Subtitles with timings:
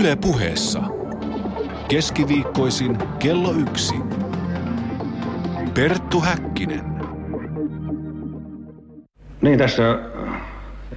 [0.00, 0.82] Yle puheessa.
[1.88, 3.94] Keskiviikkoisin kello yksi.
[5.74, 6.84] Perttu Häkkinen.
[9.42, 10.40] Niin tässä äh,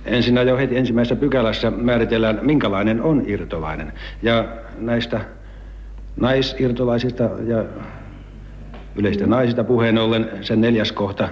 [0.06, 3.94] ensinnä jo heti ensimmäisessä pykälässä määritellään, minkälainen on irtolainen.
[4.22, 4.46] Ja
[4.78, 5.22] näistä
[6.16, 7.66] naisirtolaisista ja
[8.96, 11.30] yleistä naisista puheen ollen sen neljäs kohta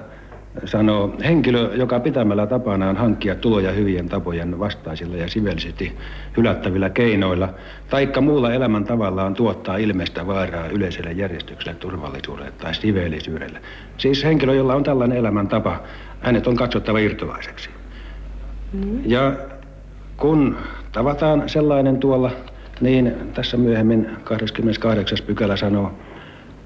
[0.66, 5.98] sanoo, henkilö, joka pitämällä tapanaan hankkia tuloja hyvien tapojen vastaisilla ja sivellisesti
[6.38, 7.50] hylättävillä keinoilla,
[7.90, 13.62] taikka muulla elämän tavallaan tuottaa ilmeistä vaaraa yleiselle järjestykselle, turvallisuudelle tai siveellisyydelle.
[13.98, 15.80] Siis henkilö, jolla on tällainen elämäntapa,
[16.22, 17.70] hänet on katsottava irtolaiseksi.
[18.74, 19.00] Mm.
[19.06, 19.34] Ja
[20.18, 20.58] kun
[20.92, 22.32] tavataan sellainen tuolla,
[22.82, 25.18] niin tässä myöhemmin 28.
[25.28, 25.92] pykälä sanoo,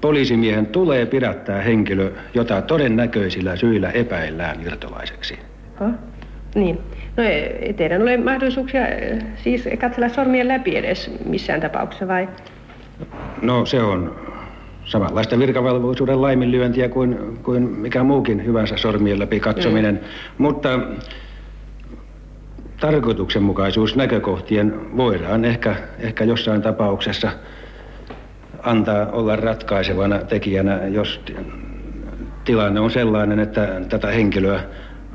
[0.00, 5.38] poliisimiehen tulee pidättää henkilö, jota todennäköisillä syillä epäillään irtolaiseksi.
[5.80, 5.90] Oh,
[6.54, 6.78] niin.
[7.16, 8.80] No ei teidän ole mahdollisuuksia
[9.36, 12.28] siis katsella sormien läpi edes missään tapauksessa vai?
[13.42, 14.16] No se on
[14.84, 19.94] samanlaista virkavalvoisuuden laiminlyöntiä kuin, kuin mikä muukin hyvänsä sormien läpi katsominen.
[19.94, 20.00] Mm.
[20.38, 20.80] Mutta
[22.80, 27.30] tarkoituksenmukaisuus näkökohtien voidaan ehkä, ehkä jossain tapauksessa
[28.62, 31.20] antaa olla ratkaisevana tekijänä, jos
[32.44, 34.60] tilanne on sellainen, että tätä henkilöä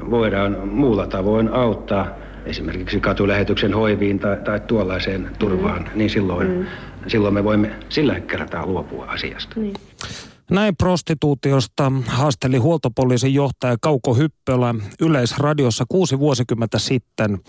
[0.10, 2.08] voidaan muulla tavoin auttaa
[2.46, 5.90] esimerkiksi katulähetyksen hoiviin tai, tai tuollaiseen turvaan, mm.
[5.96, 6.66] niin silloin, mm.
[7.08, 9.60] silloin me voimme sillä kertaa luopua asiasta.
[9.60, 9.74] Niin.
[10.52, 17.40] Näin prostituutiosta haasteli huoltopoliisin johtaja Kauko Hyppölä Yleisradiossa kuusi vuosikymmentä sitten.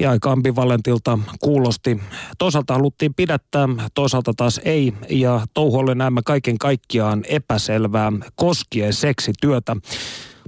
[0.00, 2.00] Ja aika ambivalentilta kuulosti.
[2.38, 4.92] Toisaalta haluttiin pidättää, toisaalta taas ei.
[5.10, 9.76] Ja touhu oli näemme kaiken kaikkiaan epäselvää koskien seksityötä.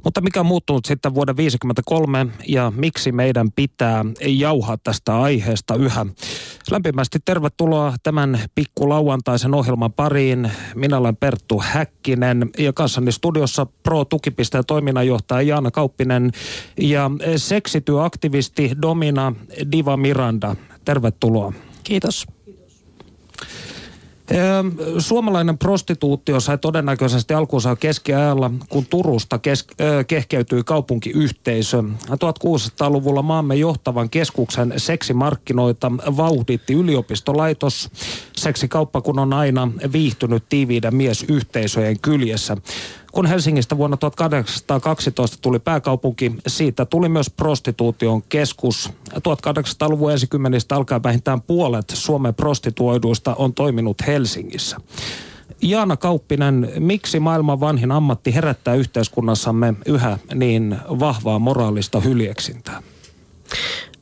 [0.05, 6.07] Mutta mikä on muuttunut sitten vuoden 1953 ja miksi meidän pitää jauhaa tästä aiheesta yhä?
[6.71, 10.51] Lämpimästi tervetuloa tämän pikkulauantaisen ohjelman pariin.
[10.75, 16.31] Minä olen Perttu Häkkinen ja kanssani studiossa Pro-tukipisteen toiminnanjohtaja Jaana Kauppinen
[16.79, 19.33] ja seksityöaktivisti Domina
[19.73, 20.57] Diva Miranda.
[20.85, 21.53] Tervetuloa.
[21.85, 22.27] Kiitos.
[24.99, 29.67] Suomalainen prostituutio sai todennäköisesti alkuunsa keskiajalla, kun Turusta kes-
[30.07, 31.83] kehkeytyi kaupunkiyhteisö.
[32.11, 37.91] 1600-luvulla maamme johtavan keskuksen seksimarkkinoita vauhditti yliopistolaitos.
[38.37, 42.57] Seksikauppa kun on aina viihtynyt tiiviiden miesyhteisöjen kyljessä.
[43.13, 48.91] Kun Helsingistä vuonna 1812 tuli pääkaupunki, siitä tuli myös prostituution keskus.
[49.11, 54.77] 1800-luvun ensikymmenistä alkaen vähintään puolet Suomen prostituoiduista on toiminut Helsingissä.
[55.63, 62.83] Jaana Kauppinen, miksi maailman vanhin ammatti herättää yhteiskunnassamme yhä niin vahvaa moraalista hyljeksintää?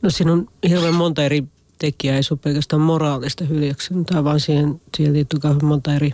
[0.01, 1.43] No siinä on hirveän monta eri
[1.77, 6.11] tekijää, ei se ole pelkästään moraalista hyljeksintää, vaan siihen, siihen liittyy monta eri,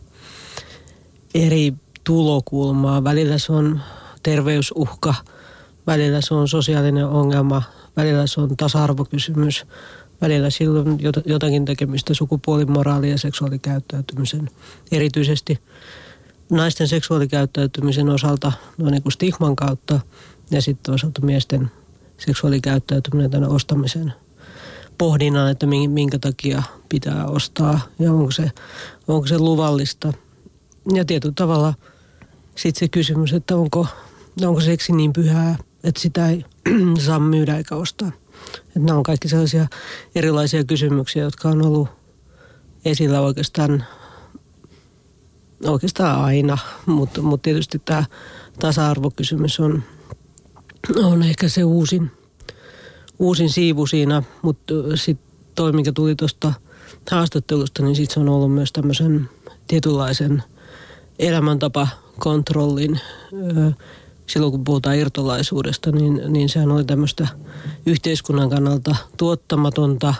[1.35, 1.73] eri
[2.07, 3.03] tulokulmaa.
[3.03, 3.81] Välillä se on
[4.23, 5.13] terveysuhka,
[5.87, 7.63] välillä se on sosiaalinen ongelma,
[7.97, 9.65] välillä se on tasa-arvokysymys,
[10.21, 14.49] välillä silloin jotakin tekemistä sukupuolimoraalin ja seksuaalikäyttäytymisen.
[14.91, 15.59] Erityisesti
[16.49, 19.99] naisten seksuaalikäyttäytymisen osalta no niin kuin stigman kautta
[20.51, 21.71] ja sitten toisaalta miesten
[22.17, 24.13] seksuaalikäyttäytyminen tänne ostamisen
[24.97, 28.51] pohdinnan, että minkä takia pitää ostaa ja onko se,
[29.07, 30.13] onko se luvallista.
[30.93, 31.73] Ja tietyllä tavalla–
[32.57, 33.87] sitten se kysymys, että onko,
[34.41, 36.45] onko seksi niin pyhää, että sitä ei
[37.05, 38.11] saa myydä eikä ostaa.
[38.57, 39.67] Että nämä on kaikki sellaisia
[40.15, 41.89] erilaisia kysymyksiä, jotka on ollut
[42.85, 43.85] esillä oikeastaan,
[45.63, 48.05] oikeastaan aina, mutta, mutta tietysti tämä
[48.59, 49.83] tasa-arvokysymys on,
[51.03, 52.11] on ehkä se uusin,
[53.19, 56.53] uusin siivu siinä, mutta sitten toi, mikä tuli tuosta
[57.11, 59.29] haastattelusta, niin sitten se on ollut myös tämmöisen
[59.67, 60.43] tietynlaisen
[61.19, 61.87] elämäntapa
[62.19, 62.99] kontrollin.
[64.27, 67.27] Silloin kun puhutaan irtolaisuudesta, niin, niin sehän oli tämmöistä
[67.85, 70.13] yhteiskunnan kannalta tuottamatonta,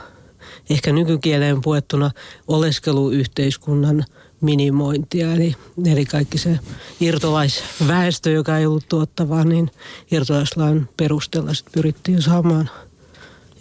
[0.69, 2.11] ehkä nykykieleen puettuna
[2.47, 4.05] oleskeluyhteiskunnan
[4.41, 5.33] minimointia.
[5.33, 5.55] Eli,
[5.85, 6.59] eli kaikki se
[6.99, 9.71] irtolaisväestö, joka ei ollut tuottavaa, niin
[10.11, 12.69] irtolaislain perusteella sitten pyrittiin saamaan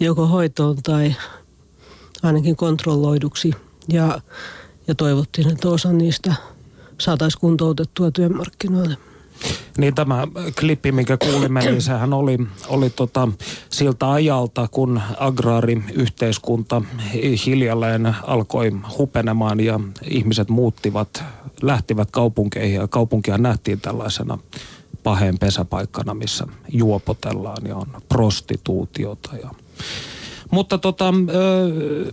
[0.01, 1.15] joko hoitoon tai
[2.23, 3.53] ainakin kontrolloiduksi.
[3.89, 4.21] Ja,
[4.89, 6.35] ja toivottiin, että osa niistä–
[6.99, 8.97] saataisiin kuntoutettua työmarkkinoille.
[9.79, 10.29] Niin tämä
[10.61, 12.39] klippi, minkä kuulimme, niin sehän oli,
[12.69, 13.29] oli tota,
[13.71, 16.83] siltä ajalta, kun agraariyhteiskunta
[17.47, 21.25] hiljalleen alkoi hupenemaan ja ihmiset muuttivat,
[21.63, 24.39] lähtivät kaupunkeihin ja kaupunkia nähtiin tällaisena
[25.03, 29.51] paheen pesäpaikkana, missä juopotellaan ja on prostituutiota ja
[30.51, 31.15] Mutta tota,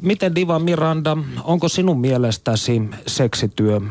[0.01, 3.81] miten Diva Miranda, onko sinun mielestäsi seksityö,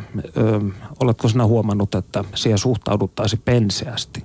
[1.01, 4.25] oletko sinä huomannut, että siihen suhtauduttaisiin penseästi,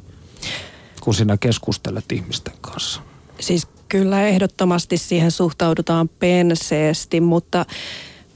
[1.01, 3.01] kun sinä keskustelet ihmisten kanssa?
[3.39, 7.65] Siis kyllä ehdottomasti siihen suhtaudutaan penseesti, mutta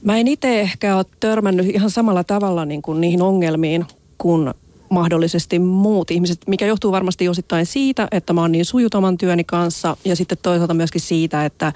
[0.04, 3.86] mä en itse ehkä ole törmännyt ihan samalla tavalla niin kuin niihin ongelmiin
[4.18, 4.54] kuin
[4.92, 9.96] mahdollisesti muut ihmiset, mikä johtuu varmasti osittain siitä, että mä oon niin sujutoman työni kanssa
[10.04, 11.72] ja sitten toisaalta myöskin siitä, että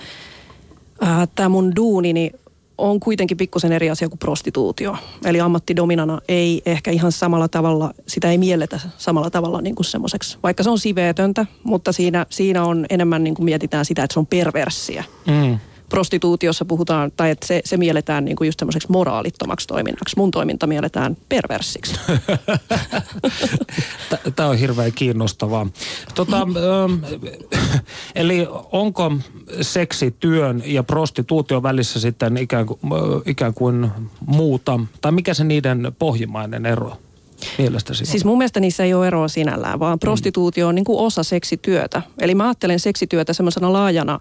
[1.35, 2.31] tämä mun duunini
[2.79, 4.97] on kuitenkin pikkusen eri asia kuin prostituutio.
[5.25, 10.39] Eli ammattidominana ei ehkä ihan samalla tavalla, sitä ei mielletä samalla tavalla niin kuin semmoiseksi.
[10.43, 14.19] Vaikka se on siveetöntä, mutta siinä, siinä on enemmän niin kuin mietitään sitä, että se
[14.19, 15.05] on perversiä.
[15.27, 20.17] Mm prostituutiossa puhutaan, tai että se, se mielletään niin kuin just semmoiseksi moraalittomaksi toiminnaksi.
[20.17, 21.95] Mun toiminta mielletään perversiksi.
[24.37, 25.67] Tämä on hirveän kiinnostavaa.
[26.15, 27.05] Tota, ähm,
[28.15, 29.13] eli onko
[29.61, 33.91] seksi työn ja prostituution välissä sitten ikään kuin, äh, ikään kuin
[34.27, 36.97] muuta, tai mikä se niiden pohjimainen ero
[37.59, 41.23] mielestäsi Siis mun mielestä niissä ei ole eroa sinällään, vaan prostituutio on niin kuin osa
[41.23, 42.03] seksityötä.
[42.21, 44.19] Eli mä ajattelen seksityötä semmoisena laajana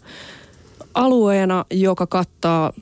[0.96, 2.74] alueena, joka kattaa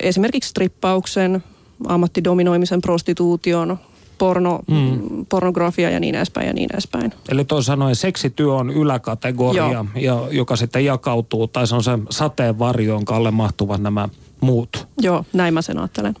[0.00, 1.44] esimerkiksi strippauksen,
[1.86, 3.78] ammattidominoimisen, prostituution,
[4.18, 5.26] porno, mm.
[5.28, 7.12] pornografia ja niin edespäin ja niin edespäin.
[7.28, 12.94] Eli toisin sanoen seksityö on yläkategoria, ja, joka sitten jakautuu, tai se on se sateenvarjo,
[12.94, 14.08] jonka alle mahtuvat nämä
[14.40, 14.88] muut.
[15.00, 16.14] Joo, näin mä sen ajattelen.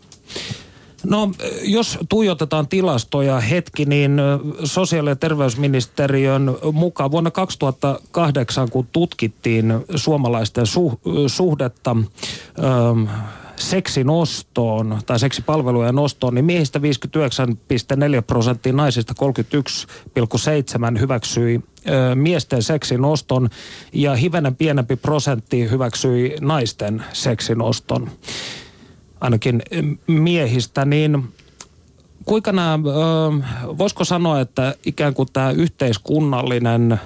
[1.04, 1.30] No,
[1.62, 4.20] jos tuijotetaan tilastoja hetki, niin
[4.64, 13.08] sosiaali- ja terveysministeriön mukaan vuonna 2008, kun tutkittiin suomalaisten su- suhdetta ähm,
[13.56, 16.84] seksin ostoon tai seksipalvelujen ostoon, niin miehistä 59,4
[18.26, 19.14] prosenttia, naisista
[20.94, 23.48] 31,7 hyväksyi ö, miesten seksin oston
[23.92, 28.10] ja hivenen pienempi prosentti hyväksyi naisten seksin oston
[29.22, 29.62] ainakin
[30.06, 31.24] miehistä, niin
[32.24, 32.78] kuinka nämä,
[33.78, 37.00] voisiko sanoa, että ikään kuin tämä yhteiskunnallinen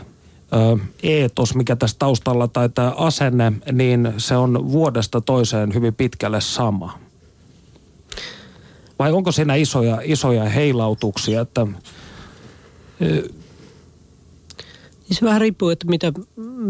[1.02, 6.98] eetos, mikä tässä taustalla tai tämä asenne, niin se on vuodesta toiseen hyvin pitkälle sama?
[8.98, 11.66] Vai onko siinä isoja, isoja heilautuksia, että
[15.10, 16.12] se vähän riippuu, että mitä,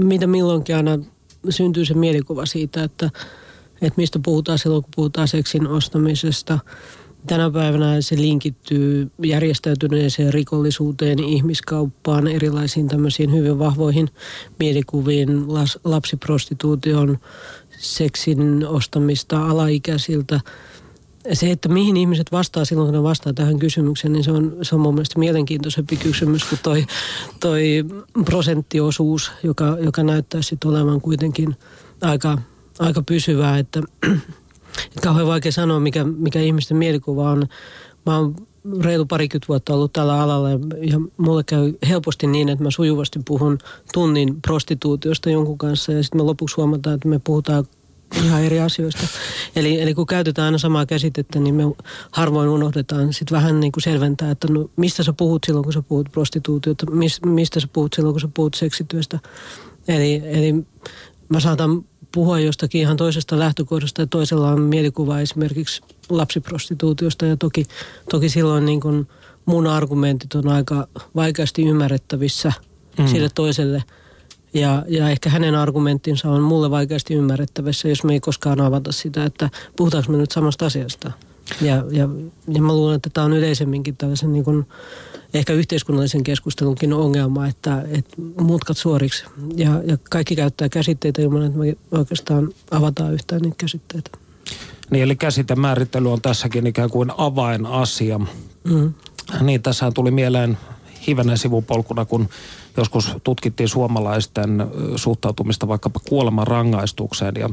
[0.05, 0.99] mitä milloinkin aina
[1.51, 3.11] syntyy se mielikuva siitä, että
[3.83, 6.59] että mistä puhutaan silloin, kun puhutaan seksin ostamisesta.
[7.27, 14.09] Tänä päivänä se linkittyy järjestäytyneeseen rikollisuuteen, ihmiskauppaan, erilaisiin tämmöisiin hyvin vahvoihin
[14.59, 15.29] mielikuviin,
[15.85, 17.19] lapsiprostituution,
[17.79, 20.41] seksin ostamista alaikäisiltä.
[21.33, 24.75] Se, että mihin ihmiset vastaa silloin, kun ne vastaa tähän kysymykseen, niin se on, se
[24.75, 26.87] on mun mielestä mielenkiintoisempi kysymys kuin toi,
[27.41, 27.85] toi
[28.25, 31.57] prosenttiosuus, joka, joka näyttää sitten olevan kuitenkin
[32.01, 32.39] aika
[32.79, 33.81] aika pysyvää, että,
[34.87, 37.47] että kauhean vaikea sanoa, mikä, mikä ihmisten mielikuva on.
[38.07, 38.37] Mä oon
[38.81, 43.59] reilu parikymmentä vuotta ollut tällä alalla ja mulle käy helposti niin, että mä sujuvasti puhun
[43.93, 47.65] tunnin prostituutiosta jonkun kanssa ja sitten me lopuksi huomataan, että me puhutaan
[48.25, 49.03] ihan eri asioista.
[49.57, 51.63] Eli, eli kun käytetään aina samaa käsitettä, niin me
[52.11, 55.83] harvoin unohdetaan sitten vähän niin kuin selventää, että no, mistä sä puhut silloin, kun sä
[55.83, 56.87] puhut prostituutiota,
[57.27, 59.19] mistä sä puhut silloin, kun sä puhut seksityöstä.
[59.89, 60.55] Eli, eli
[61.29, 67.67] mä saatan puhua jostakin ihan toisesta lähtökohdasta ja toisella on mielikuva esimerkiksi lapsiprostituutiosta ja toki,
[68.11, 69.09] toki silloin niin kuin
[69.47, 72.53] mun argumentit on aika vaikeasti ymmärrettävissä
[72.99, 73.07] mm.
[73.07, 73.85] sille toiselle
[74.55, 79.25] ja, ja ehkä hänen argumenttinsa on mulle vaikeasti ymmärrettävissä, jos me ei koskaan avata sitä,
[79.25, 81.13] että puhutaanko me nyt samasta asiasta.
[81.61, 82.09] Ja, ja,
[82.49, 84.67] ja mä luulen, että tämä on yleisemminkin tällaisen niin kuin
[85.35, 89.25] ehkä yhteiskunnallisen keskustelunkin ongelma, että, että mutkat suoriksi
[89.57, 94.11] ja, ja kaikki käyttää käsitteitä ilman, että me oikeastaan avataan yhtään niitä käsitteitä.
[94.91, 98.21] Niin, eli käsitemäärittely on tässäkin ikään kuin avainasia.
[98.65, 98.95] Mm.
[99.41, 100.59] Niin, tässä tuli mieleen
[101.07, 102.29] hivenen sivupolkuna, kun
[102.77, 107.51] joskus tutkittiin suomalaisten suhtautumista vaikkapa kuoleman rangaistukseen ja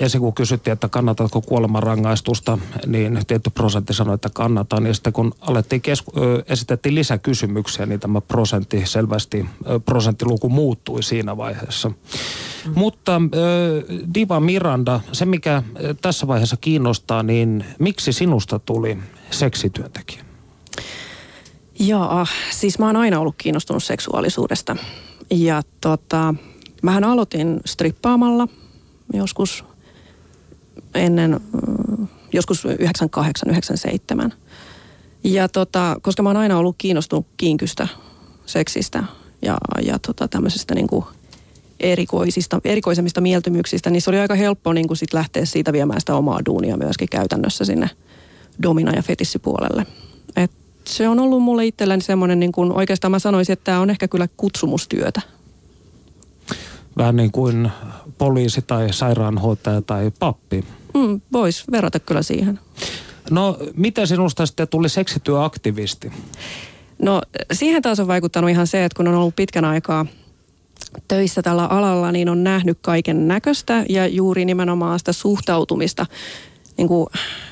[0.00, 4.86] ensin kun kysyttiin, että kannatatko kuolemanrangaistusta, niin tietty prosentti sanoi, että kannatan.
[4.86, 6.12] Ja sitten kun alettiin kesku-
[6.46, 9.46] esitettiin lisäkysymyksiä, niin tämä prosentti selvästi,
[9.84, 11.88] prosenttiluku muuttui siinä vaiheessa.
[11.88, 11.94] Mm.
[12.74, 13.20] Mutta
[14.14, 15.62] Diva Miranda, se mikä
[16.02, 18.98] tässä vaiheessa kiinnostaa, niin miksi sinusta tuli
[19.30, 20.24] seksityöntekijä?
[21.80, 24.76] Joo, siis mä oon aina ollut kiinnostunut seksuaalisuudesta.
[25.30, 26.34] Ja tota,
[26.82, 28.48] mähän aloitin strippaamalla
[29.12, 29.64] joskus
[30.94, 31.40] ennen
[32.32, 32.64] joskus
[34.28, 34.32] 98-97.
[35.24, 37.88] Ja tota, koska mä oon aina ollut kiinnostunut kiinkystä,
[38.46, 39.04] seksistä
[39.42, 41.04] ja, ja tota, tämmöisestä niin kuin
[41.80, 46.14] erikoisista, erikoisemmista mieltymyksistä, niin se oli aika helppo niin kuin sit lähteä siitä viemään sitä
[46.14, 47.90] omaa duunia myöskin käytännössä sinne
[48.62, 49.86] domina- ja fetissipuolelle.
[50.36, 50.50] Et
[50.84, 54.08] se on ollut mulle itselläni semmoinen, niin kuin, oikeastaan mä sanoisin, että tämä on ehkä
[54.08, 55.20] kyllä kutsumustyötä.
[56.96, 57.70] Vähän niin kuin
[58.18, 60.64] poliisi tai sairaanhoitaja tai pappi.
[60.94, 62.60] Mm, Voisi verrata kyllä siihen.
[63.30, 66.12] No, miten sinusta sitten tuli seksityöaktivisti?
[67.02, 70.06] No siihen taas on vaikuttanut ihan se, että kun on ollut pitkän aikaa
[71.08, 76.06] töissä tällä alalla, niin on nähnyt kaiken näköistä ja juuri nimenomaan sitä suhtautumista
[76.76, 77.06] niin kuin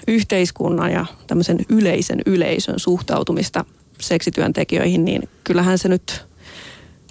[0.09, 3.65] yhteiskunnan ja tämmöisen yleisen yleisön suhtautumista
[4.01, 6.25] seksityöntekijöihin, niin kyllähän se nyt,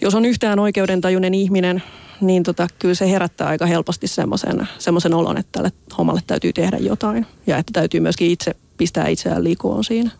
[0.01, 1.83] jos on yhtään oikeudentajuinen ihminen,
[2.21, 6.77] niin tota, kyllä se herättää aika helposti semmoisen, semmoisen olon, että tälle hommalle täytyy tehdä
[6.77, 10.11] jotain ja että täytyy myöskin itse pistää itseään likoon siinä.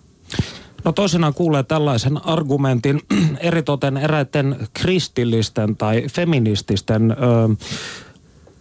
[0.85, 3.01] No toisinaan kuulee tällaisen argumentin
[3.39, 7.15] eritoten eräiden kristillisten tai feminististen, ö,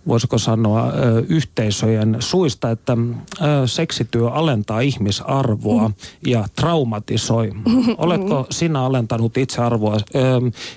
[0.08, 5.90] voisiko sanoa, ö, yhteisöjen suista, että ö, seksityö alentaa ihmisarvoa
[6.26, 7.52] ja traumatisoi.
[7.98, 10.00] Oletko sinä alentanut itsearvoa, ö,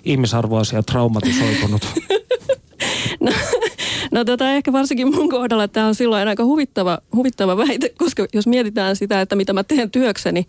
[0.03, 1.81] ihmisarvoasi ja traumatisoitunut?
[3.27, 3.33] No,
[4.11, 8.47] no tota, ehkä varsinkin mun kohdalla tämä on silloin aika huvittava, huvittava väite, koska jos
[8.47, 10.47] mietitään sitä, että mitä mä teen työkseni,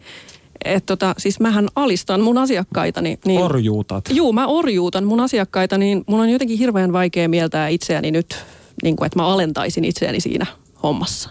[0.65, 3.19] että tota, siis mähän alistan mun asiakkaitani.
[3.25, 4.05] Niin, Orjuutat.
[4.11, 8.37] Juu, mä orjuutan mun asiakkaita, niin mun on jotenkin hirveän vaikea mieltää itseäni nyt,
[8.83, 10.47] niin kuin, että mä alentaisin itseäni siinä
[10.83, 11.31] hommassa.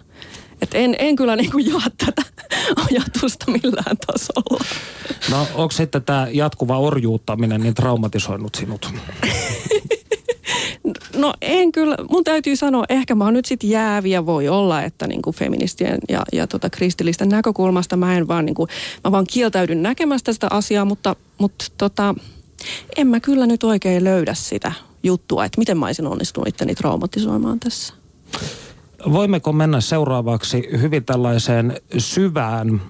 [0.61, 2.21] Et en, en kyllä niin kuin jaa tätä
[2.91, 4.65] ajatusta millään tasolla.
[5.31, 8.91] No onko sitten tämä jatkuva orjuuttaminen niin traumatisoinut sinut?
[11.17, 15.07] No en kyllä, mun täytyy sanoa, ehkä mä oon nyt sitten jääviä voi olla, että
[15.07, 18.69] niin kuin feministien ja, ja tota kristillisten näkökulmasta mä en vaan niin kuin,
[19.03, 22.15] mä vaan kieltäydyn näkemästä sitä asiaa, mutta, mutta tota,
[22.97, 24.71] en mä kyllä nyt oikein löydä sitä
[25.03, 27.93] juttua, että miten mä olisin onnistunut itteni traumatisoimaan tässä.
[29.11, 32.81] Voimmeko mennä seuraavaksi hyvin tällaiseen syvään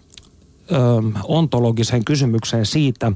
[0.72, 0.76] ö,
[1.24, 3.12] ontologiseen kysymykseen siitä,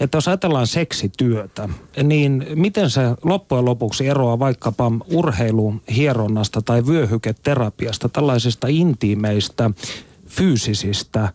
[0.00, 1.68] että jos ajatellaan seksityötä,
[2.02, 9.70] niin miten se loppujen lopuksi eroaa vaikkapa urheiluhieronnasta tai vyöhyketerapiasta, tällaisista intiimeistä,
[10.26, 11.32] fyysisistä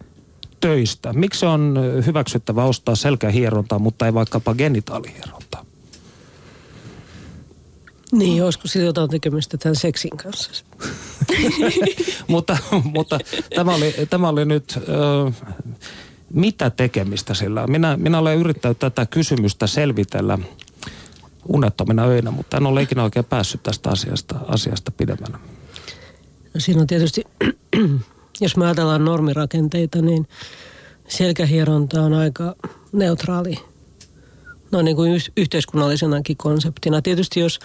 [0.60, 1.14] töistä?
[1.14, 5.71] Miksi on hyväksyttävä ostaa selkähierontaa, mutta ei vaikkapa genitaalihierontaa?
[8.12, 10.64] Niin, olisiko sillä jotain tekemistä tämän seksin kanssa?
[12.28, 13.20] mutta mutta
[13.56, 15.32] tämä, oli, tämä oli nyt, ö,
[16.34, 17.68] mitä tekemistä sillä?
[17.68, 20.40] Minä, minä olen yrittänyt tätä kysymystä selvitellä
[21.48, 25.40] unettomina öinä, mutta en ole ikinä oikein päässyt tästä asiasta, asiasta pidemmänä.
[26.54, 27.24] No siinä on tietysti,
[28.42, 30.28] jos me ajatellaan normirakenteita, niin
[31.08, 32.56] selkähieronta on aika
[32.92, 33.71] neutraali
[34.72, 37.02] no niin kuin yhteiskunnallisenakin konseptina.
[37.02, 37.60] Tietysti jos,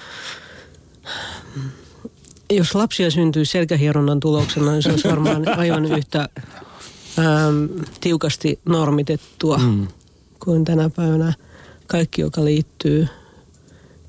[2.51, 6.29] jos lapsia syntyy selkähieronnan tuloksena, niin se olisi varmaan aivan yhtä
[7.19, 7.69] äm,
[8.01, 9.87] tiukasti normitettua mm.
[10.45, 11.33] kuin tänä päivänä
[11.87, 13.09] kaikki, joka liittyy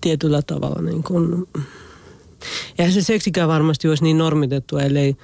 [0.01, 1.47] tietyllä tavalla niin kuin,
[2.79, 5.15] eihän se seksikään varmasti olisi niin normitettua, ellei,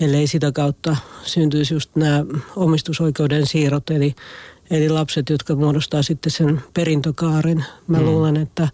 [0.00, 2.24] ellei sitä kautta syntyisi just nämä
[2.56, 4.14] omistusoikeuden siirrot, eli
[4.70, 7.64] Eli lapset, jotka muodostaa sitten sen perintökaaren.
[7.86, 8.04] Mä mm.
[8.04, 8.68] luulen, että,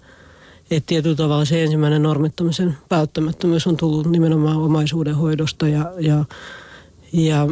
[0.70, 6.24] että tietyllä tavalla se ensimmäinen normittamisen välttämättömyys on tullut nimenomaan omaisuuden hoidosta ja, ja,
[7.12, 7.46] ja,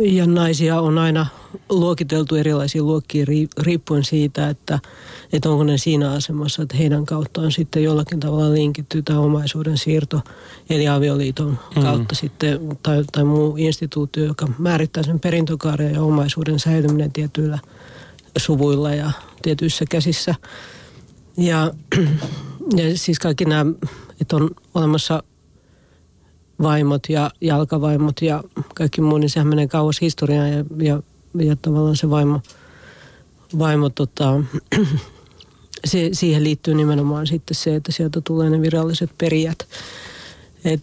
[0.00, 1.26] ja naisia on aina
[1.70, 3.26] luokiteltu erilaisiin luokkiin
[3.58, 4.78] riippuen siitä, että,
[5.32, 10.20] että onko ne siinä asemassa, että heidän kauttaan sitten jollakin tavalla linkittyy tämä omaisuuden siirto,
[10.70, 11.82] eli avioliiton mm.
[11.82, 12.16] kautta mm.
[12.16, 17.58] sitten, tai, tai muu instituutio, joka määrittää sen perintökaaren ja omaisuuden säilyminen tietyillä
[18.38, 19.10] suvuilla ja
[19.42, 20.34] tietyissä käsissä.
[21.36, 21.72] Ja,
[22.76, 23.72] ja siis kaikki nämä,
[24.20, 25.22] että on olemassa
[26.62, 31.02] vaimot ja jalkavaimot ja kaikki muu, niin sehän menee kauas historiaan ja, ja,
[31.38, 32.40] ja tavallaan se vaimo,
[33.58, 34.40] vaimo tota,
[35.86, 39.58] se, siihen liittyy nimenomaan sitten se, että sieltä tulee ne viralliset perijät.
[40.64, 40.82] Et,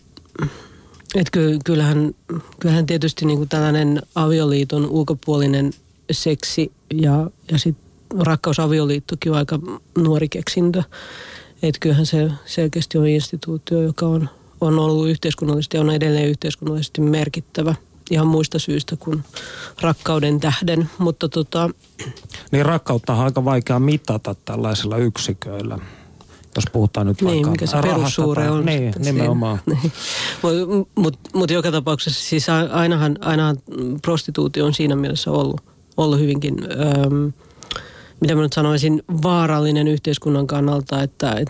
[1.15, 2.15] et ky, kyllähän,
[2.59, 5.73] kyllähän tietysti niin kuin tällainen avioliiton ulkopuolinen
[6.11, 7.85] seksi ja, ja sitten
[8.19, 9.59] rakkausavioliittokin on aika
[9.97, 10.83] nuori keksintö.
[11.63, 14.29] Että kyllähän se selkeästi on instituutio, joka on,
[14.61, 17.75] on ollut yhteiskunnallisesti ja on edelleen yhteiskunnallisesti merkittävä–
[18.13, 19.23] ihan muista syistä kuin
[19.81, 20.89] rakkauden tähden.
[20.97, 21.69] Mutta tota...
[22.51, 25.79] Niin rakkautta on aika vaikea mitata tällaisilla yksiköillä
[26.55, 28.65] jos puhutaan nyt niin, vaikka mikä se perussuure on.
[28.65, 29.59] Niin, nimenomaan.
[29.65, 29.91] Niin.
[30.41, 33.57] Mutta mut, mut joka tapauksessa siis ainahan, ainahan
[34.01, 35.61] prostituutio on siinä mielessä ollut,
[35.97, 36.55] ollut hyvinkin
[37.05, 37.33] äm,
[38.23, 41.49] mitä mä nyt sanoisin, vaarallinen yhteiskunnan kannalta, että et,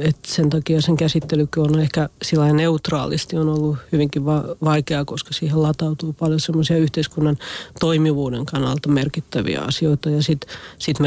[0.00, 5.32] et sen takia sen käsittelykin on ehkä sillä neutraalisti on ollut hyvinkin va- vaikeaa, koska
[5.32, 7.38] siihen latautuu paljon semmoisia yhteiskunnan
[7.80, 10.10] toimivuuden kannalta merkittäviä asioita.
[10.10, 10.98] Ja sitten sit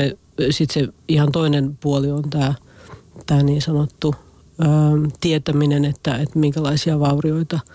[0.50, 2.54] sit se ihan toinen puoli on tämä
[3.26, 4.16] tää niin sanottu
[4.60, 4.70] ää,
[5.22, 7.60] tietäminen, että, että minkälaisia vaurioita–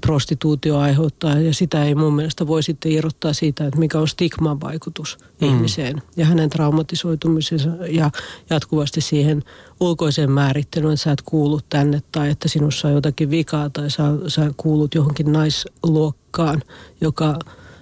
[0.00, 4.60] prostituutio aiheuttaa ja sitä ei mun mielestä voi sitten irrottaa siitä, että mikä on stigman
[4.60, 5.48] vaikutus mm.
[5.48, 8.10] ihmiseen ja hänen traumatisoitumisensa ja
[8.50, 9.42] jatkuvasti siihen
[9.80, 14.02] ulkoiseen määrittelyyn, että sä et kuulu tänne tai että sinussa on jotakin vikaa tai sä,
[14.28, 16.62] sä kuulut johonkin naisluokkaan,
[17.00, 17.38] joka,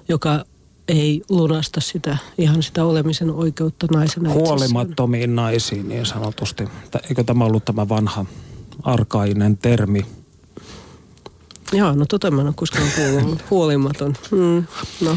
[0.08, 0.44] joka
[0.88, 5.36] ei lunasta sitä, ihan sitä olemisen oikeutta naisena Huolimattomiin itsessään.
[5.36, 6.68] naisiin niin sanotusti.
[7.08, 8.26] Eikö tämä ollut tämä vanha
[8.82, 10.06] arkainen termi?
[11.72, 14.14] Joo, no tota mä en ole koskaan kuullut, mutta huolimaton.
[14.30, 14.64] Mm,
[15.00, 15.16] no.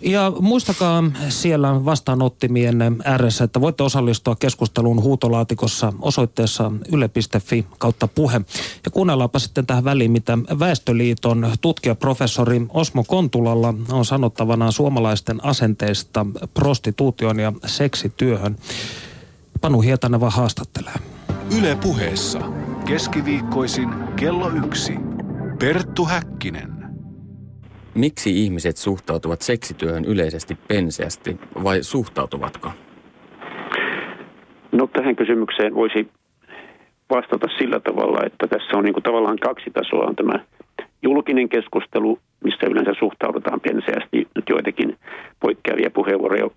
[0.00, 8.40] Ja muistakaa siellä vastaanottimien ääressä, että voitte osallistua keskusteluun huutolaatikossa osoitteessa yle.fi kautta puhe.
[8.84, 17.38] Ja kuunnellaanpa sitten tähän väliin, mitä Väestöliiton tutkijaprofessori Osmo Kontulalla on sanottavana suomalaisten asenteista prostituution
[17.38, 18.56] ja seksityöhön.
[19.60, 20.94] Panu Hietaneva haastattelee.
[21.58, 22.40] Yle puheessa
[22.86, 25.11] keskiviikkoisin kello yksi.
[25.62, 26.68] Perttu Häkkinen.
[27.94, 32.70] Miksi ihmiset suhtautuvat seksityöhön yleisesti penseästi vai suhtautuvatko?
[34.72, 36.08] No tähän kysymykseen voisi
[37.10, 40.06] vastata sillä tavalla, että tässä on niin kuin tavallaan kaksi tasoa.
[40.06, 40.44] On tämä
[41.02, 44.28] julkinen keskustelu, missä yleensä suhtaudutaan penseästi.
[44.34, 44.96] Nyt joitakin
[45.40, 46.50] poikkeavia puheenvuoroja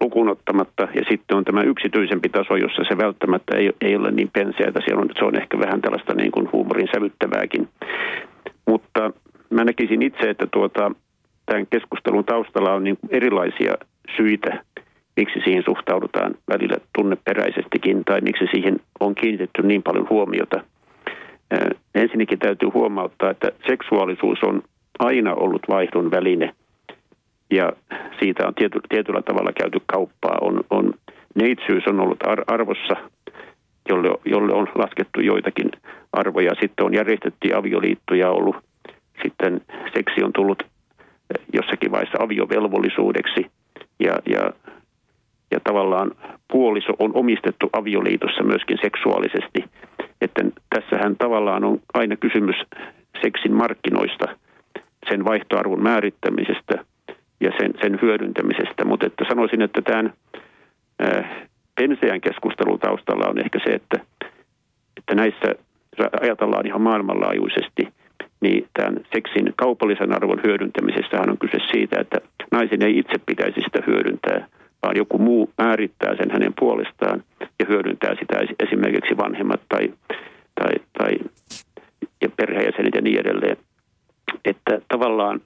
[0.00, 0.88] lukuun ottamatta.
[0.94, 4.80] Ja sitten on tämä yksityisempi taso, jossa se välttämättä ei, ei ole niin penseätä.
[4.84, 7.68] Siellä on, se on ehkä vähän tällaista niin kuin huumorin sävyttävääkin.
[8.66, 9.10] Mutta
[9.50, 10.92] mä näkisin itse, että tuota,
[11.46, 13.74] tämän keskustelun taustalla on niin erilaisia
[14.16, 14.64] syitä,
[15.16, 20.64] miksi siihen suhtaudutaan välillä tunneperäisestikin tai miksi siihen on kiinnitetty niin paljon huomiota.
[21.94, 24.62] Ensinnäkin täytyy huomauttaa, että seksuaalisuus on
[24.98, 26.54] aina ollut vaihdon väline–
[27.50, 27.72] ja
[28.18, 30.38] siitä on tiety, tietyllä tavalla käyty kauppaa.
[30.40, 30.94] On, on,
[31.34, 32.96] neitsyys on ollut ar- arvossa,
[33.88, 35.70] jolle, jolle on laskettu joitakin
[36.12, 36.50] arvoja.
[36.60, 38.56] Sitten on järjestetty avioliittoja ollut.
[39.22, 39.60] Sitten
[39.94, 43.46] seksi on tullut eh, jossakin vaiheessa aviovelvollisuudeksi
[44.00, 44.52] ja, ja,
[45.50, 46.10] ja tavallaan
[46.52, 49.64] puoliso on omistettu avioliitossa myöskin seksuaalisesti.
[50.20, 52.56] Että tässähän tavallaan on aina kysymys
[53.22, 54.24] seksin markkinoista,
[55.08, 56.84] sen vaihtoarvon määrittämisestä–
[57.40, 58.84] ja sen, sen hyödyntämisestä.
[58.84, 60.12] Mutta että sanoisin, että tämän
[61.74, 64.00] penseän keskustelun taustalla on ehkä se, että,
[64.96, 65.54] että näissä
[66.20, 67.88] ajatellaan ihan maailmanlaajuisesti,
[68.40, 72.18] niin tämän seksin kaupallisen arvon hyödyntämisessä on kyse siitä, että
[72.50, 74.46] naisen ei itse pitäisi sitä hyödyntää,
[74.82, 79.92] vaan joku muu määrittää sen hänen puolestaan ja hyödyntää sitä esimerkiksi vanhemmat tai,
[80.54, 81.12] tai, tai
[82.22, 83.56] ja perheenjäsenet ja niin edelleen.
[84.44, 85.40] Että tavallaan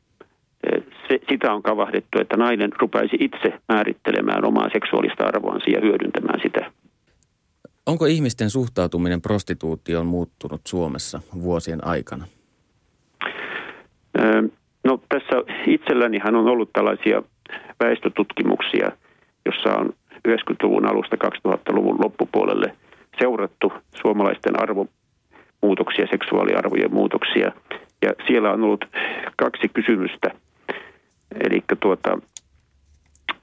[1.29, 6.71] sitä on kavahdettu, että nainen rupaisi itse määrittelemään omaa seksuaalista arvoansa ja hyödyntämään sitä.
[7.87, 12.25] Onko ihmisten suhtautuminen prostituutioon muuttunut Suomessa vuosien aikana?
[14.85, 17.23] No tässä itsellänihan on ollut tällaisia
[17.81, 18.93] väestötutkimuksia,
[19.47, 19.93] jossa on
[20.29, 22.77] 90-luvun alusta 2000-luvun loppupuolelle
[23.19, 27.53] seurattu suomalaisten arvomuutoksia, seksuaaliarvojen muutoksia.
[28.03, 28.85] Ja siellä on ollut
[29.37, 30.31] kaksi kysymystä–
[31.41, 32.19] Eli tuota,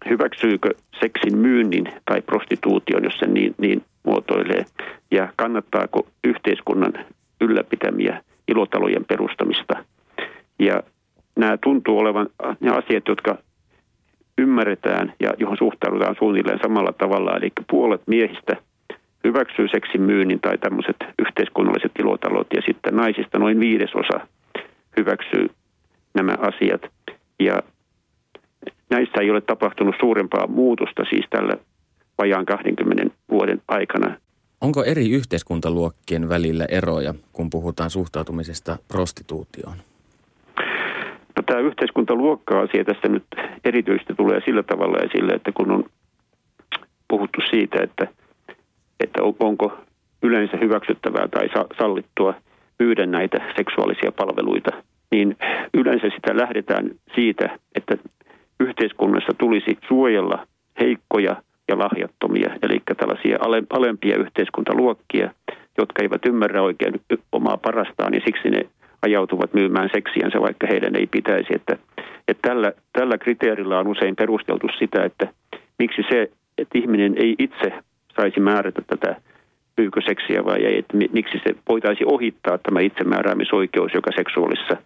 [0.09, 4.65] hyväksyykö seksin myynnin tai prostituution, jos se niin, niin muotoilee,
[5.11, 6.93] ja kannattaako yhteiskunnan
[7.41, 9.85] ylläpitämiä ilotalojen perustamista.
[10.59, 10.83] Ja
[11.35, 12.27] nämä tuntuu olevan
[12.59, 13.37] ne asiat, jotka
[14.37, 17.37] ymmärretään ja johon suhtaudutaan suunnilleen samalla tavalla.
[17.37, 18.55] Eli puolet miehistä
[19.23, 24.27] hyväksyy seksin myynnin tai tämmöiset yhteiskunnalliset ilotalot ja sitten naisista noin viidesosa
[24.97, 25.47] hyväksyy
[26.13, 26.81] nämä asiat.
[27.39, 27.63] Ja
[28.91, 31.53] näissä ei ole tapahtunut suurempaa muutosta siis tällä
[32.17, 34.15] vajaan 20 vuoden aikana.
[34.61, 39.77] Onko eri yhteiskuntaluokkien välillä eroja, kun puhutaan suhtautumisesta prostituutioon?
[41.35, 43.23] No, tämä yhteiskuntaluokka-asia tässä nyt
[43.65, 45.83] erityisesti tulee sillä tavalla esille, että kun on
[47.07, 48.07] puhuttu siitä, että,
[48.99, 49.77] että onko
[50.23, 52.33] yleensä hyväksyttävää tai sallittua
[52.79, 54.71] myydä näitä seksuaalisia palveluita,
[55.11, 55.37] niin
[55.73, 57.97] yleensä sitä lähdetään siitä, että
[58.61, 60.47] yhteiskunnassa tulisi suojella
[60.79, 61.35] heikkoja
[61.67, 63.37] ja lahjattomia, eli tällaisia
[63.69, 65.31] alempia yhteiskuntaluokkia,
[65.77, 68.65] jotka eivät ymmärrä oikein omaa parastaan ja siksi ne
[69.01, 71.53] ajautuvat myymään seksiänsä, vaikka heidän ei pitäisi.
[71.55, 71.77] Että,
[72.27, 75.27] että tällä, tällä kriteerillä on usein perusteltu sitä, että
[75.79, 77.73] miksi se, että ihminen ei itse
[78.15, 79.15] saisi määrätä tätä
[79.75, 84.77] pyykö seksiä vai ei, että miksi se voitaisiin ohittaa tämä itsemääräämisoikeus, joka seksuaalisessa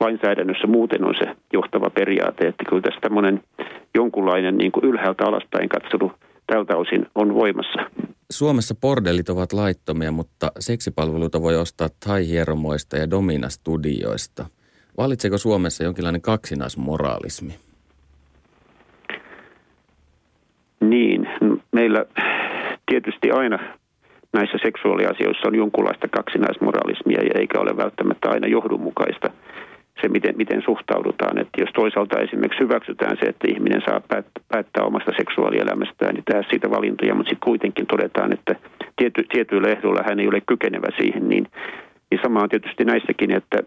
[0.00, 3.42] lainsäädännössä muuten on se johtava periaate, että kyllä tässä tämmöinen
[3.94, 6.12] jonkunlainen niin kuin ylhäältä alaspäin katselu
[6.46, 7.90] tältä osin on voimassa.
[8.30, 14.46] Suomessa bordellit ovat laittomia, mutta seksipalveluita voi ostaa tai-hieromoista ja Domina-studioista.
[14.98, 17.54] Valitseeko Suomessa jonkinlainen kaksinaismoraalismi?
[20.80, 21.28] Niin,
[21.72, 22.04] meillä
[22.86, 23.58] tietysti aina
[24.34, 29.30] näissä seksuaaliasioissa on jonkunlaista kaksinaismoralismia ja eikä ole välttämättä aina johdonmukaista
[30.00, 31.38] se, miten, miten suhtaudutaan.
[31.38, 34.00] Että jos toisaalta esimerkiksi hyväksytään se, että ihminen saa
[34.48, 38.54] päättää omasta seksuaalielämästään, niin tehdä siitä valintoja, mutta sitten kuitenkin todetaan, että
[38.96, 41.46] tiety, tietyillä ehdoilla hän ei ole kykenevä siihen, niin,
[42.10, 43.58] niin sama on tietysti näissäkin, että,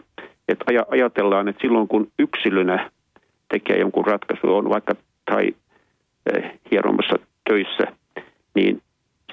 [0.48, 2.90] että ajatellaan, että silloin kun yksilönä
[3.50, 4.94] tekee jonkun ratkaisu, on vaikka
[5.32, 5.56] tai
[6.34, 7.16] eh, hieromassa
[7.50, 7.84] töissä,
[8.56, 8.82] niin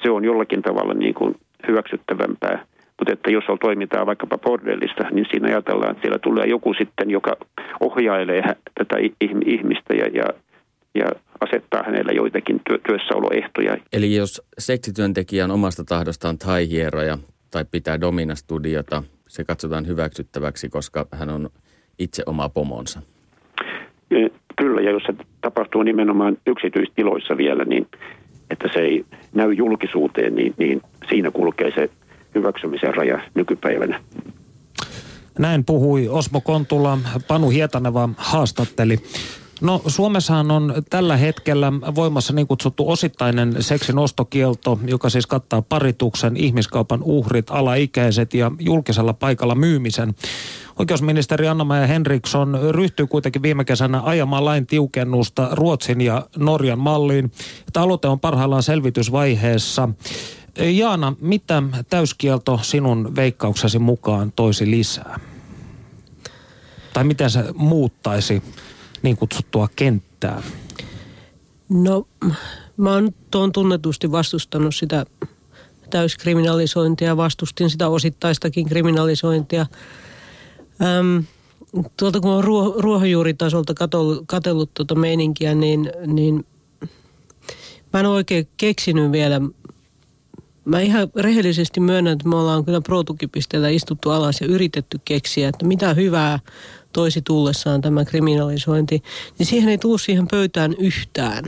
[0.03, 1.35] se on jollakin tavalla niin kuin
[1.69, 2.65] hyväksyttävämpää.
[2.99, 7.11] Mutta että jos on toimintaa vaikkapa bordellista, niin siinä ajatellaan, että siellä tulee joku sitten,
[7.11, 7.37] joka
[7.81, 8.43] ohjailee
[8.79, 8.97] tätä
[9.47, 10.25] ihmistä ja, ja,
[10.95, 11.07] ja
[11.41, 13.77] asettaa hänelle joitakin työ, työssäoloehtoja.
[13.93, 17.19] Eli jos seksityöntekijä on omasta tahdostaan tai hieroja
[17.51, 21.51] tai pitää Domina-studiota, se katsotaan hyväksyttäväksi, koska hän on
[21.99, 23.01] itse oma pomonsa.
[24.57, 27.87] Kyllä, ja jos se tapahtuu nimenomaan yksityistiloissa vielä, niin
[28.55, 31.91] että se ei näy julkisuuteen, niin, niin siinä kulkee se
[32.35, 34.01] hyväksymisen raja nykypäivänä.
[35.39, 38.99] Näin puhui Osmo Kontula, Panu Hietaneva haastatteli.
[39.61, 46.37] No Suomessahan on tällä hetkellä voimassa niin kutsuttu osittainen seksin ostokielto, joka siis kattaa parituksen,
[46.37, 50.15] ihmiskaupan uhrit, alaikäiset ja julkisella paikalla myymisen.
[50.79, 57.33] Oikeusministeri Anna-Maja Henriksson ryhtyy kuitenkin viime kesänä ajamaan lain tiukennusta Ruotsin ja Norjan malliin.
[57.77, 59.89] Aloite on parhaillaan selvitysvaiheessa.
[60.59, 65.21] Jaana, mitä täyskielto sinun veikkauksesi mukaan toisi lisää?
[66.93, 68.43] Tai miten se muuttaisi
[69.05, 70.43] niin kutsuttua kenttää?
[71.69, 72.07] No,
[72.77, 75.07] mä oon tuon tunnetusti vastustanut sitä
[75.91, 79.67] täyskriminalisointia, vastustin sitä osittaistakin kriminalisointia.
[80.83, 81.25] Öm,
[81.97, 86.47] tuolta kun on ruo, ruohonjuuritasolta katellut, katellut tuota meininkiä, niin, niin
[87.93, 89.41] mä en oikein keksinyt vielä
[90.65, 95.67] Mä ihan rehellisesti myönnän, että me ollaan kyllä pro-tukipisteellä istuttu alas ja yritetty keksiä, että
[95.67, 96.39] mitä hyvää
[96.95, 99.03] toisi tullessaan tämä kriminalisointi,
[99.39, 101.45] niin siihen ei tule siihen pöytään yhtään.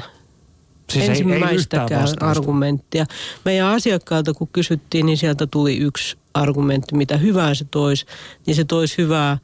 [0.92, 3.06] Siis ensimmäistäkään ei, ei argumenttia.
[3.44, 8.06] Meidän asiakkailta kun kysyttiin, niin sieltä tuli yksi argumentti, mitä hyvää se toisi,
[8.46, 9.38] niin se toisi hyvää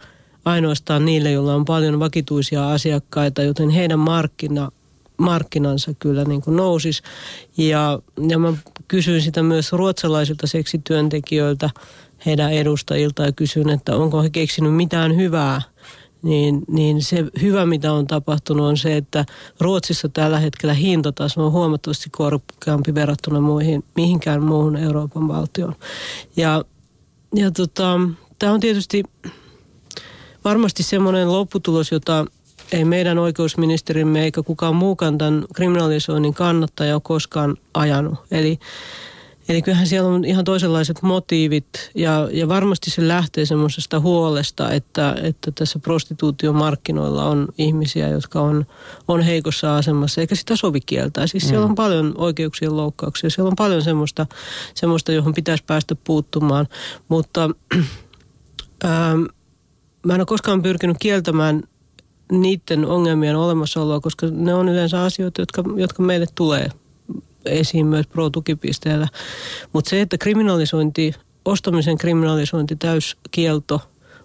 [0.45, 4.71] ainoastaan niille, joilla on paljon vakituisia asiakkaita, joten heidän markkina,
[5.17, 7.03] markkinansa kyllä niin kuin nousisi.
[7.57, 8.53] Ja, ja mä
[8.89, 11.71] kysyin sitä myös ruotsalaisilta seksityöntekijöiltä,
[12.27, 15.63] heidän edustajilta ja kysyin, että onko he keksinyt mitään hyvää
[16.23, 19.25] niin, niin se hyvä, mitä on tapahtunut, on se, että
[19.61, 25.75] Ruotsissa tällä hetkellä hintataso on huomattavasti korkeampi verrattuna muihin, mihinkään muuhun Euroopan valtioon.
[26.37, 26.65] Ja,
[27.35, 28.01] ja tota,
[28.39, 29.03] tämä on tietysti
[30.45, 32.27] varmasti semmoinen lopputulos, jota
[32.73, 38.19] ei meidän oikeusministerimme eikä kukaan muukaan tämän kriminalisoinnin kannattaja ole koskaan ajanut.
[38.31, 38.59] Eli
[39.53, 45.17] Eli kyllähän siellä on ihan toisenlaiset motiivit ja, ja varmasti se lähtee semmoisesta huolesta, että,
[45.23, 48.67] että tässä prostituutiomarkkinoilla on ihmisiä, jotka on,
[49.09, 51.27] on heikossa asemassa, eikä sitä sovi kieltää.
[51.27, 51.49] Siis mm.
[51.49, 54.27] siellä on paljon oikeuksien loukkauksia, siellä on paljon semmoista,
[54.75, 56.69] semmoista johon pitäisi päästä puuttumaan,
[57.09, 57.51] mutta
[58.85, 59.17] ää,
[60.07, 61.63] mä en ole koskaan pyrkinyt kieltämään
[62.33, 66.69] niiden ongelmien olemassaoloa, koska ne on yleensä asioita, jotka, jotka meille tulee
[67.45, 69.09] esiin myös pro-tukipisteellä.
[69.73, 73.81] Mutta se, että kriminalisointi, ostamisen kriminalisointi, täyskielto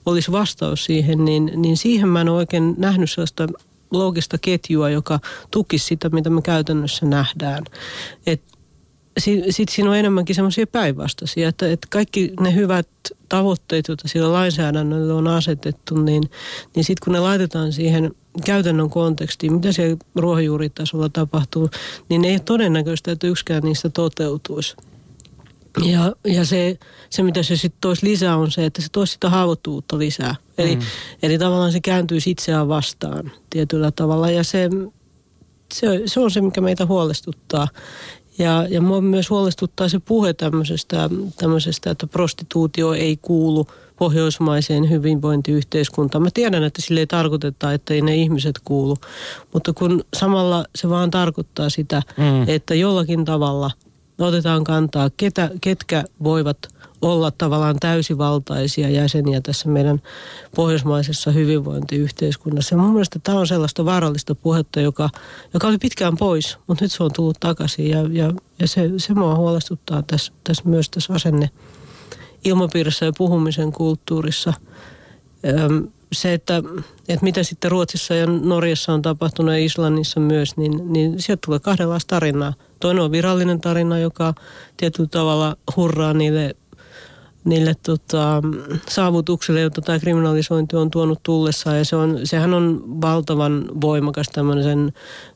[0.05, 3.47] olisi vastaus siihen, niin, niin siihen mä en ole oikein nähnyt sellaista
[3.91, 5.19] loogista ketjua, joka
[5.51, 7.63] tukisi sitä, mitä me käytännössä nähdään.
[9.19, 12.87] Sitten siinä on enemmänkin semmoisia päinvastaisia, että, että kaikki ne hyvät
[13.29, 16.23] tavoitteet, joita sillä lainsäädännöllä on asetettu, niin,
[16.75, 18.11] niin sitten kun ne laitetaan siihen
[18.45, 21.69] käytännön kontekstiin, mitä siellä ruohonjuuritasolla tapahtuu,
[22.09, 24.75] niin ei ole todennäköistä, että yksikään niistä toteutuisi.
[25.85, 26.77] Ja, ja se,
[27.09, 30.35] se, mitä se sitten toisi lisää, on se, että se toisi sitä haavoittuvuutta lisää.
[30.57, 30.81] Eli, mm.
[31.23, 34.31] eli tavallaan se kääntyisi itseään vastaan tietyllä tavalla.
[34.31, 34.69] Ja se,
[35.73, 37.67] se, se on se, mikä meitä huolestuttaa.
[38.37, 43.67] Ja, ja mua myös huolestuttaa se puhe tämmöisestä, tämmöisestä, että prostituutio ei kuulu
[43.97, 46.21] pohjoismaiseen hyvinvointiyhteiskuntaan.
[46.21, 48.97] Mä tiedän, että sille ei tarkoiteta, että ei ne ihmiset kuulu,
[49.53, 52.49] mutta kun samalla se vaan tarkoittaa sitä, mm.
[52.49, 53.71] että jollakin tavalla
[54.19, 56.57] otetaan kantaa, ketä, ketkä voivat–
[57.01, 60.01] olla tavallaan täysivaltaisia jäseniä tässä meidän
[60.55, 62.75] pohjoismaisessa hyvinvointiyhteiskunnassa.
[62.75, 65.09] Ja mun mielestä tämä on sellaista vaarallista puhetta, joka,
[65.53, 69.13] joka oli pitkään pois, mutta nyt se on tullut takaisin ja, ja, ja se, se
[69.13, 71.49] mua huolestuttaa tässä, tässä myös tässä asenne
[72.47, 74.53] ilmapiirissä ja puhumisen kulttuurissa.
[76.13, 76.57] Se, että,
[77.09, 81.59] että mitä sitten Ruotsissa ja Norjassa on tapahtunut ja Islannissa myös, niin, niin sieltä tulee
[81.59, 82.53] kahdenlaista tarinaa.
[82.79, 84.33] Toinen on virallinen tarina, joka
[84.77, 86.55] tietyllä tavalla hurraa niille
[87.47, 88.41] niille tota,
[88.89, 91.77] saavutuksille, joita tämä kriminalisointi on tuonut tullessaan.
[91.77, 94.93] Ja se on, sehän on valtavan voimakas tämmöisen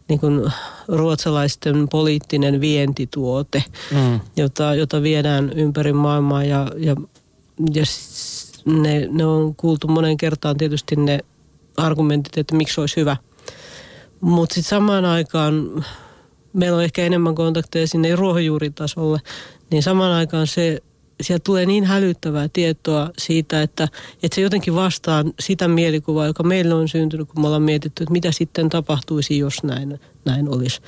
[0.10, 0.52] niin kuin
[0.88, 4.20] ruotsalaisten poliittinen vientituote, mm.
[4.38, 6.44] jota, jota viedään ympäri maailmaa.
[6.44, 6.96] Ja, ja,
[7.74, 7.84] ja
[8.66, 11.20] ne, ne on kuultu monen kertaan tietysti ne
[11.78, 13.18] argumentit, että miksi olisi hyvä.
[14.22, 15.86] Mutta sitten samaan aikaan
[16.54, 19.20] meillä on ehkä enemmän kontakteja sinne ruohonjuuritasolle,
[19.70, 20.82] niin samaan aikaan se
[21.24, 23.88] sieltä tulee niin hälyttävää tietoa siitä, että,
[24.24, 28.12] että se jotenkin vastaa sitä mielikuvaa, joka meillä on syntynyt, kun me ollaan mietitty, että
[28.12, 30.82] mitä sitten tapahtuisi, jos näin, näin olisi.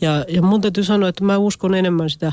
[0.00, 2.32] Ja, ja mun täytyy sanoa, että mä uskon enemmän sitä,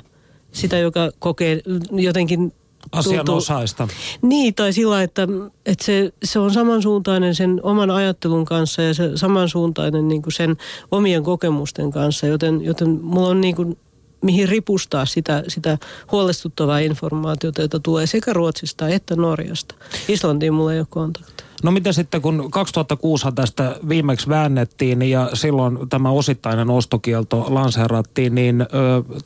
[0.51, 2.53] sitä joka kokee jotenkin
[2.91, 3.87] asianosaista.
[4.21, 5.27] Niin, tai sillä, että,
[5.65, 10.57] että se, se on samansuuntainen sen oman ajattelun kanssa ja se samansuuntainen niin kuin sen
[10.91, 13.77] omien kokemusten kanssa, joten, joten mulla on niin kuin
[14.25, 15.77] mihin ripustaa sitä, sitä
[16.11, 19.75] huolestuttavaa informaatiota, jota tulee sekä Ruotsista että Norjasta.
[20.07, 21.45] Islantiin mulla ei ole kontakteja.
[21.63, 28.61] No mitä sitten, kun 2006 tästä viimeksi väännettiin ja silloin tämä osittainen ostokielto lanseerattiin, niin
[28.61, 28.65] ö,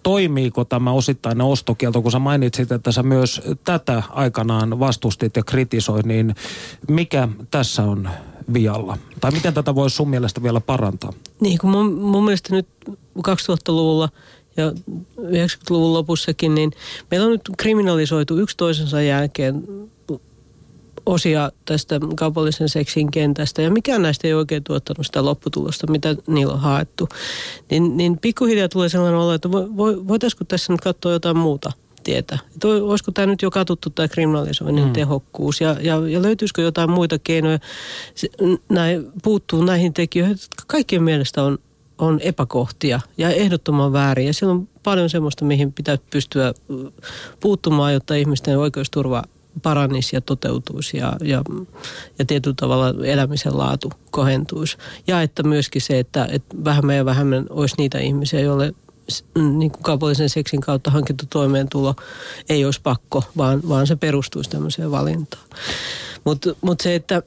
[0.04, 6.06] toimiiko tämä osittainen ostokielto, kun sä mainitsit, että sä myös tätä aikanaan vastustit ja kritisoit,
[6.06, 6.36] niin
[6.88, 8.10] mikä tässä on
[8.54, 8.98] vialla?
[9.22, 11.14] Tai miten tätä voisi sun mielestä vielä parantaa?
[11.40, 12.68] Niin, kun mun, mun mielestä nyt
[13.18, 14.10] 2000-luvulla–
[14.62, 14.72] ja
[15.22, 16.72] 90-luvun lopussakin, niin
[17.12, 19.64] meillä on nyt kriminalisoitu yksi toisensa jälkeen
[21.06, 26.54] osia tästä kaupallisen seksin kentästä ja mikään näistä ei oikein tuottanut sitä lopputulosta, mitä niillä
[26.54, 27.10] on haettu.
[27.70, 29.52] Niin, niin pikkuhiljaa tulee sellainen olo, että
[30.08, 31.72] voitaisiko tässä nyt katsoa jotain muuta
[32.04, 32.40] tietä.
[32.54, 34.94] Että olisiko tämä nyt jo katuttu tämä kriminalisoinnin mm.
[34.94, 37.60] tehokkuus ja, ja, ja löytyisikö jotain muita keinoja
[38.70, 41.58] näin, puuttuu näihin tekijöihin, jotka kaikkien mielestä on
[42.00, 44.28] on epäkohtia ja ehdottoman väärin.
[44.28, 46.54] Ja siellä on paljon semmoista, mihin pitää pystyä
[47.40, 49.24] puuttumaan, jotta ihmisten oikeusturva
[49.62, 51.44] parannisi ja toteutuisi ja, ja,
[52.20, 54.78] ja tietyllä tavalla elämisen laatu kohentuisi.
[55.08, 58.74] Ja että myöskin se, että, että vähemmän ja vähemmän olisi niitä ihmisiä, joille
[59.36, 61.96] niin kuin kaupallisen seksin kautta hankittu toimeentulo
[62.50, 65.44] ei olisi pakko, vaan, vaan se perustuisi tämmöiseen valintaan.
[66.24, 67.24] Mutta mut se, että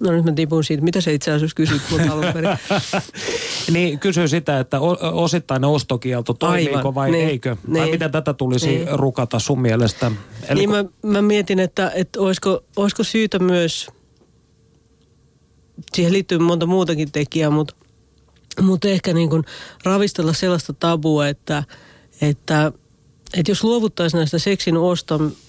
[0.00, 0.84] No nyt mä tipun siitä.
[0.84, 2.58] Mitä se itse asiassa kysyt alun perin?
[3.72, 4.80] niin, kysy sitä, että
[5.12, 7.56] osittainen ostokielto, toimiiko Aivan, vai niin, eikö?
[7.66, 8.88] Niin, vai miten tätä tulisi niin.
[8.92, 10.10] rukata sun mielestä?
[10.48, 10.92] Eli niin kun...
[11.02, 13.88] mä, mä mietin, että, että olisiko, olisiko syytä myös,
[15.94, 17.74] siihen liittyy monta muutakin tekijää, mutta,
[18.62, 19.44] mutta ehkä niin kuin
[19.84, 21.64] ravistella sellaista tabua, että,
[22.20, 22.72] että,
[23.34, 24.74] että jos luovuttaisiin näistä seksin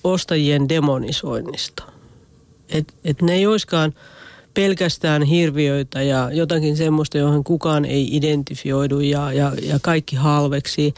[0.04, 1.84] ostajien demonisoinnista,
[2.70, 3.94] että, että ne ei olisikaan–
[4.54, 10.94] pelkästään hirviöitä ja jotakin semmoista, johon kukaan ei identifioidu ja, ja, ja kaikki halveksi,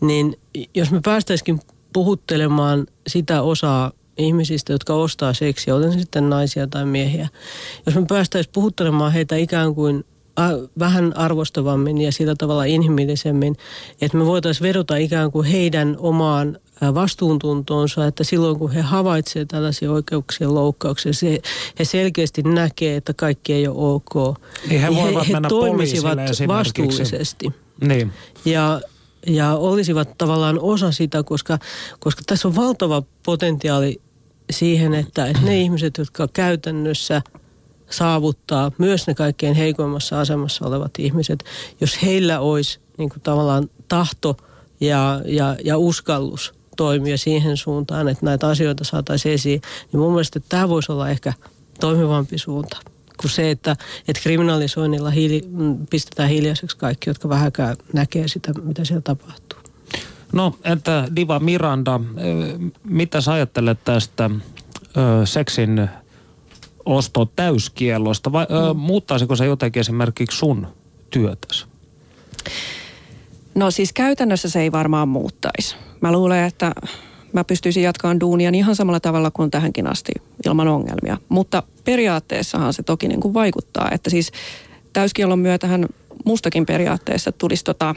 [0.00, 0.36] niin
[0.74, 1.60] jos me päästäisikin
[1.92, 7.28] puhuttelemaan sitä osaa ihmisistä, jotka ostaa seksiä, olen sitten naisia tai miehiä.
[7.86, 10.04] Jos me päästäisiin puhuttelemaan heitä ikään kuin
[10.78, 13.56] vähän arvostavammin ja sillä tavalla inhimillisemmin,
[14.00, 16.58] että me voitaisiin vedota ikään kuin heidän omaan
[16.94, 21.40] vastuuntuntoonsa, että silloin kun he havaitsevat tällaisia oikeuksien loukkauksia, se,
[21.78, 24.38] he selkeästi näkee, että kaikki ei ole ok.
[24.68, 27.52] Niin he, voivat he, he toimisivat vastuullisesti.
[27.80, 28.12] Niin.
[28.44, 28.80] Ja,
[29.26, 31.58] ja olisivat tavallaan osa sitä, koska,
[32.00, 34.00] koska tässä on valtava potentiaali
[34.50, 37.22] siihen, että, että ne ihmiset, jotka käytännössä
[37.90, 41.44] saavuttaa myös ne kaikkein heikoimmassa asemassa olevat ihmiset,
[41.80, 44.36] jos heillä olisi niin kuin tavallaan tahto
[44.80, 49.60] ja, ja, ja uskallus toimia siihen suuntaan, että näitä asioita saataisiin esiin,
[49.92, 51.32] niin mun mielestä tämä voisi olla ehkä
[51.80, 52.78] toimivampi suunta
[53.20, 53.76] kuin se, että,
[54.08, 59.58] että kriminalisoinnilla hiili, mm, pistetään hiljaiseksi kaikki, jotka vähäkään näkee sitä, mitä siellä tapahtuu.
[60.32, 62.00] No entä Diva Miranda,
[62.84, 64.30] mitä sä ajattelet tästä
[64.96, 65.88] ö, seksin
[66.84, 70.66] osto täyskiellosta vai ö, muuttaisiko se jotenkin esimerkiksi sun
[71.10, 71.66] työtäsi?
[73.58, 75.76] No siis käytännössä se ei varmaan muuttaisi.
[76.00, 76.72] Mä luulen, että
[77.32, 80.12] mä pystyisin jatkamaan duunia ihan samalla tavalla kuin tähänkin asti
[80.46, 81.16] ilman ongelmia.
[81.28, 84.32] Mutta periaatteessahan se toki niin kuin vaikuttaa, että siis
[84.92, 85.86] täyskielon myötähän
[86.24, 87.94] mustakin periaatteessa tulisi tota,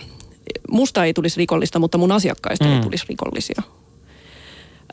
[0.72, 2.72] musta ei tulisi rikollista, mutta mun asiakkaista mm.
[2.72, 3.62] ei tulisi rikollisia.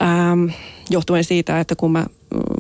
[0.02, 0.46] Ähm,
[0.90, 2.07] johtuen siitä, että kun mä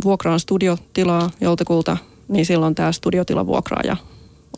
[0.04, 1.96] vuokraan studiotilaa joltakulta,
[2.28, 3.96] niin silloin tämä studiotilavuokraaja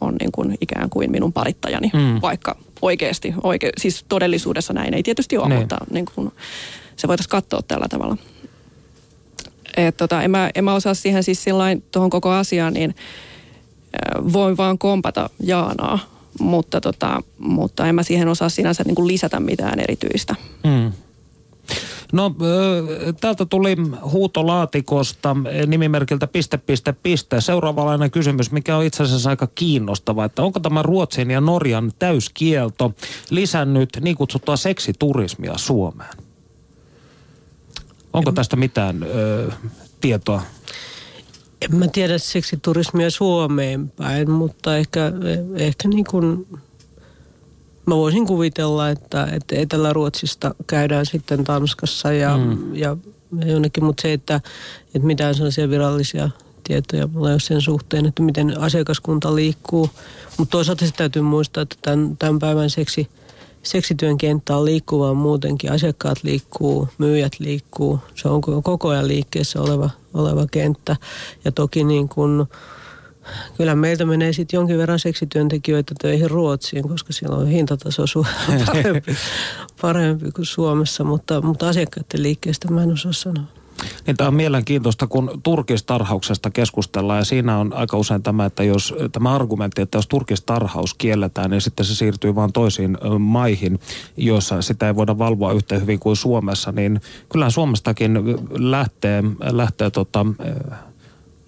[0.01, 2.21] on niin kuin ikään kuin minun parittajani, mm.
[2.23, 5.61] vaikka oikeasti, oike, siis todellisuudessa näin ei tietysti ole, niin.
[5.61, 6.33] mutta niin kuin
[6.97, 8.17] se voitaisiin katsoa tällä tavalla.
[9.77, 12.95] Et tota, en, mä, en mä osaa siihen siis sillain tuohon koko asiaan, niin
[14.33, 15.99] voin vaan kompata Jaanaa,
[16.41, 20.35] mutta, tota, mutta en mä siihen osaa sinänsä niin kuin lisätä mitään erityistä.
[20.65, 20.93] Mm.
[22.13, 22.35] No
[23.21, 27.41] täältä tuli huutolaatikosta nimimerkiltä piste, piste, piste.
[27.41, 32.95] Seuraavalainen kysymys, mikä on itse asiassa aika kiinnostava, että onko tämä Ruotsin ja Norjan täyskielto
[33.31, 36.15] lisännyt niin kutsuttua seksiturismia Suomeen?
[38.13, 39.53] Onko tästä mitään ö,
[40.01, 40.43] tietoa?
[41.61, 45.13] En mä tiedä seksiturismia Suomeen päin, mutta ehkä,
[45.57, 46.47] ehkä niin kuin
[47.87, 52.75] mä voisin kuvitella, että, että Etelä-Ruotsista käydään sitten Tanskassa ja, mm.
[52.75, 52.97] ja
[53.47, 54.41] jonnekin, mutta se, että,
[54.95, 56.31] että mitään sellaisia virallisia
[56.65, 59.91] tietoja mulla ei ole sen suhteen, että miten asiakaskunta liikkuu.
[60.37, 63.09] Mutta toisaalta se täytyy muistaa, että tämän, tämän päivän seksi,
[63.63, 65.73] seksityön kenttä on liikkuvaa muutenkin.
[65.73, 67.99] Asiakkaat liikkuu, myyjät liikkuu.
[68.15, 70.97] Se on koko ajan liikkeessä oleva, oleva kenttä.
[71.45, 72.47] Ja toki niin kuin,
[73.57, 78.05] kyllä meiltä menee sitten jonkin verran seksityöntekijöitä töihin Ruotsiin, koska siellä on hintataso
[78.67, 79.17] parempi,
[79.81, 83.45] parempi kuin Suomessa, mutta, mutta asiakkaiden liikkeestä mä en osaa sanoa.
[84.07, 88.95] Niin tämä on mielenkiintoista, kun turkistarhauksesta keskustellaan ja siinä on aika usein tämä, että jos
[89.13, 93.79] tämä argumentti, että jos turkistarhaus kielletään, niin sitten se siirtyy vain toisiin maihin,
[94.17, 98.19] joissa sitä ei voida valvoa yhtä hyvin kuin Suomessa, niin kyllähän Suomestakin
[98.51, 100.27] lähtee, lähtee tota,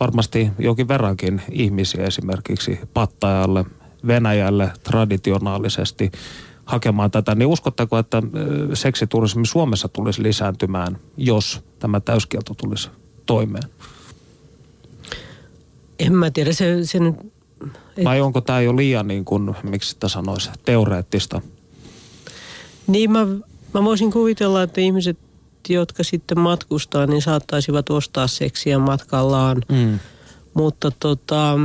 [0.02, 3.64] varmasti jokin verrankin ihmisiä esimerkiksi Pattajalle,
[4.06, 6.12] Venäjälle traditionaalisesti
[6.64, 8.22] hakemaan tätä, niin uskotteko, että
[8.74, 12.90] seksiturismi Suomessa tulisi lisääntymään, jos tämä täyskielto tulisi
[13.26, 13.64] toimeen?
[15.98, 17.14] En mä tiedä, se, se nyt...
[17.96, 18.04] Et...
[18.04, 21.40] Vai onko tämä jo liian, niin kuin, miksi sitä sanoisi, teoreettista?
[22.86, 23.26] Niin mä,
[23.74, 25.18] mä voisin kuvitella, että ihmiset
[25.68, 29.62] jotka sitten matkustaa, niin saattaisivat ostaa seksiä matkallaan.
[29.68, 29.98] Mm.
[30.54, 31.58] Mutta tota,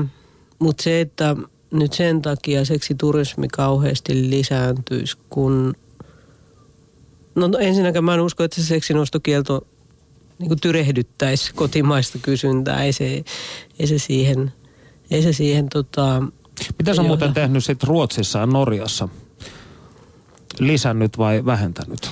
[0.60, 1.36] mutta se, että
[1.72, 5.76] nyt sen takia seksiturismi kauheasti lisääntyisi, kun...
[7.36, 9.68] No ensinnäkään mä en usko, että se seksinostokielto
[10.40, 12.84] niin kuin tyrehdyttäisi kotimaista kysyntää.
[12.84, 13.24] Ei se,
[13.80, 14.54] ei se siihen,
[15.12, 16.24] ei se siihen tota,
[16.78, 19.10] Mitä sä muuten tehnyt sitten Ruotsissa ja Norjassa?
[20.60, 22.12] Lisännyt vai vähentänyt?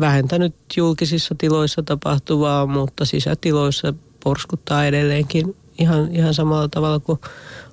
[0.00, 7.20] Vähentänyt julkisissa tiloissa tapahtuvaa, mutta sisätiloissa porskuttaa edelleenkin ihan, ihan samalla tavalla kuin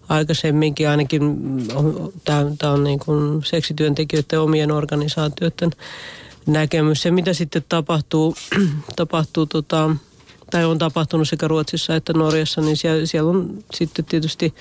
[0.10, 1.38] aikaisemminkin ainakin
[2.60, 5.72] tämä on niin kuin seksityöntekijöiden omien organisaatioiden
[6.46, 7.02] näkemys.
[7.02, 8.36] Se mitä sitten tapahtuu,
[8.96, 9.96] tapahtuu tota,
[10.52, 14.54] tai on tapahtunut sekä Ruotsissa että Norjassa, niin siellä, siellä on sitten tietysti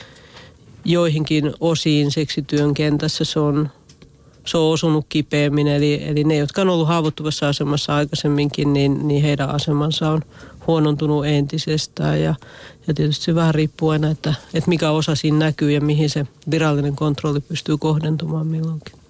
[0.85, 3.71] joihinkin osiin seksityön kentässä se on
[4.47, 5.67] se on osunut kipeämmin.
[5.67, 10.23] Eli, eli ne, jotka on ollut haavoittuvassa asemassa aikaisemminkin, niin, niin heidän asemansa on
[10.67, 12.23] huonontunut entisestään.
[12.23, 12.35] Ja,
[12.87, 16.27] ja tietysti se vähän riippuu aina, että, että mikä osa siinä näkyy ja mihin se
[16.51, 19.06] virallinen kontrolli pystyy kohdentumaan milloinkin.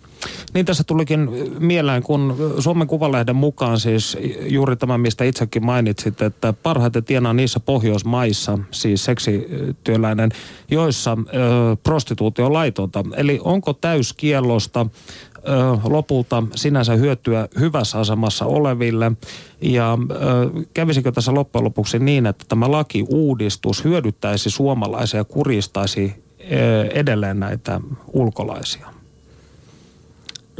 [0.54, 6.54] Niin tässä tulikin mieleen, kun Suomen Kuvalehden mukaan siis juuri tämä, mistä itsekin mainitsit, että
[6.62, 10.30] parhaiten tienaa niissä Pohjoismaissa, siis seksityöläinen,
[10.70, 13.04] joissa ö, prostituutio on laitonta.
[13.16, 14.86] Eli onko täyskiellosta
[15.84, 19.12] lopulta sinänsä hyötyä hyvässä asemassa oleville.
[19.60, 19.98] Ja
[20.74, 26.14] kävisikö tässä loppujen lopuksi niin, että tämä lakiuudistus hyödyttäisi suomalaisia ja kuristaisi
[26.94, 27.80] edelleen näitä
[28.12, 28.95] ulkolaisia?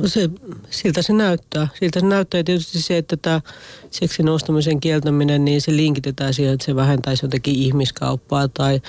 [0.01, 0.31] No se,
[0.71, 1.69] siltä se näyttää.
[1.81, 3.41] Siltä se näyttää tietysti se, että tämä
[3.91, 8.81] seksin ostamisen kieltäminen, niin se linkitetään siihen, että se vähentäisi jotenkin ihmiskauppaa tai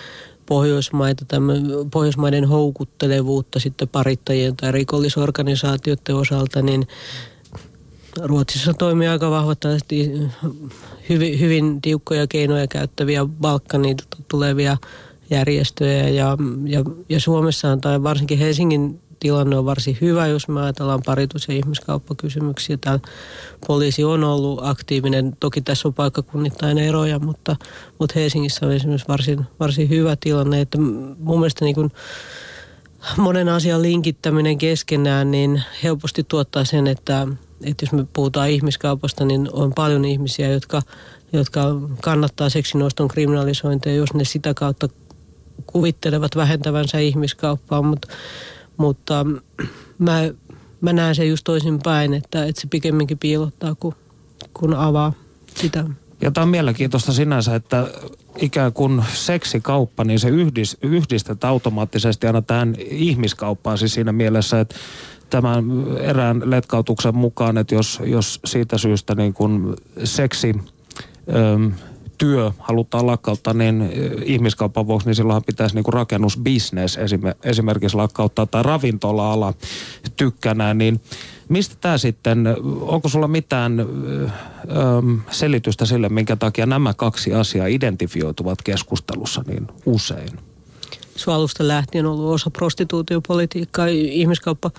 [0.46, 6.88] Pohjoismaita, tämän, Pohjoismaiden houkuttelevuutta sitten parittajien tai rikollisorganisaatioiden osalta, niin
[8.22, 10.12] Ruotsissa toimii aika vahvasti
[11.10, 14.78] hyvin, hyvin tiukkoja keinoja käyttäviä Balkanilta tulevia
[15.30, 21.02] järjestöjä ja, ja, ja Suomessa tai varsinkin Helsingin tilanne on varsin hyvä, jos me ajatellaan
[21.06, 22.78] paritus- ja ihmiskauppakysymyksiä.
[22.82, 23.02] Täällä
[23.68, 25.38] poliisi on ollut aktiivinen.
[25.40, 27.56] Toki tässä on paikkakunnittain eroja, mutta,
[28.00, 30.62] mutta Helsingissä on esimerkiksi varsin, varsin hyvä tilanne.
[30.62, 30.78] Että
[31.18, 31.92] mun mielestä niin kuin,
[33.18, 37.28] monen asian linkittäminen keskenään niin helposti tuottaa sen, että,
[37.64, 40.82] että jos me puhutaan ihmiskaupasta, niin on paljon ihmisiä, jotka,
[41.34, 41.66] jotka
[42.02, 44.90] kannattaa seksinoston kriminalisointia, jos ne sitä kautta
[45.66, 48.08] kuvittelevat vähentävänsä ihmiskauppaa, mutta,
[48.78, 49.26] mutta
[49.98, 50.22] mä,
[50.82, 53.96] mä näen sen just toisinpäin, että, että se pikemminkin piilottaa kuin,
[54.54, 55.14] kuin avaa
[55.56, 55.84] sitä.
[56.22, 57.88] Ja tämä on mielenkiintoista sinänsä, että
[58.38, 64.76] ikään kuin seksikauppa, niin se yhdist, yhdistetään automaattisesti aina tähän ihmiskauppaan siis siinä mielessä, että
[65.30, 65.66] tämän
[66.00, 70.56] erään letkautuksen mukaan, että jos, jos siitä syystä niin kuin seksi
[71.36, 71.72] öm,
[72.18, 73.92] työ halutaan lakkauttaa niin
[74.26, 77.00] ihmiskaupan vuoksi, niin silloinhan pitäisi niin kuin rakennusbisnes
[77.44, 79.54] esimerkiksi lakkauttaa tai ravintola-ala
[80.16, 81.02] tykkänään, niin
[81.50, 82.48] Mistä tämä sitten,
[82.82, 83.86] onko sulla mitään ö,
[85.32, 90.30] selitystä sille, minkä takia nämä kaksi asiaa identifioituvat keskustelussa niin usein?
[91.16, 93.88] Se alusta lähtien ollut osa prostituutiopolitiikkaa.
[93.88, 94.72] Ihmiskauppa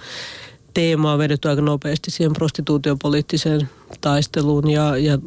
[0.74, 3.68] teemaa vedetty aika nopeasti siihen prostituutiopoliittiseen
[4.00, 5.18] taisteluun ja, ja,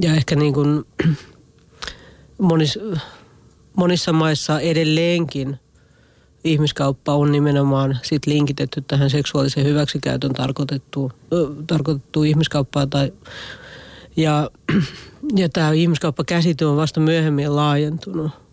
[0.00, 0.84] ja ehkä niin kuin
[2.38, 2.78] monis,
[3.76, 5.58] monissa maissa edelleenkin
[6.44, 11.12] ihmiskauppa on nimenomaan sit linkitetty tähän seksuaalisen hyväksikäytön tarkoitettuun,
[11.66, 12.90] tarkoitettuun ihmiskauppaan.
[12.90, 13.12] Tai,
[14.16, 14.50] ja,
[15.36, 18.43] ja tämä ihmiskauppakäsite on vasta myöhemmin laajentunut.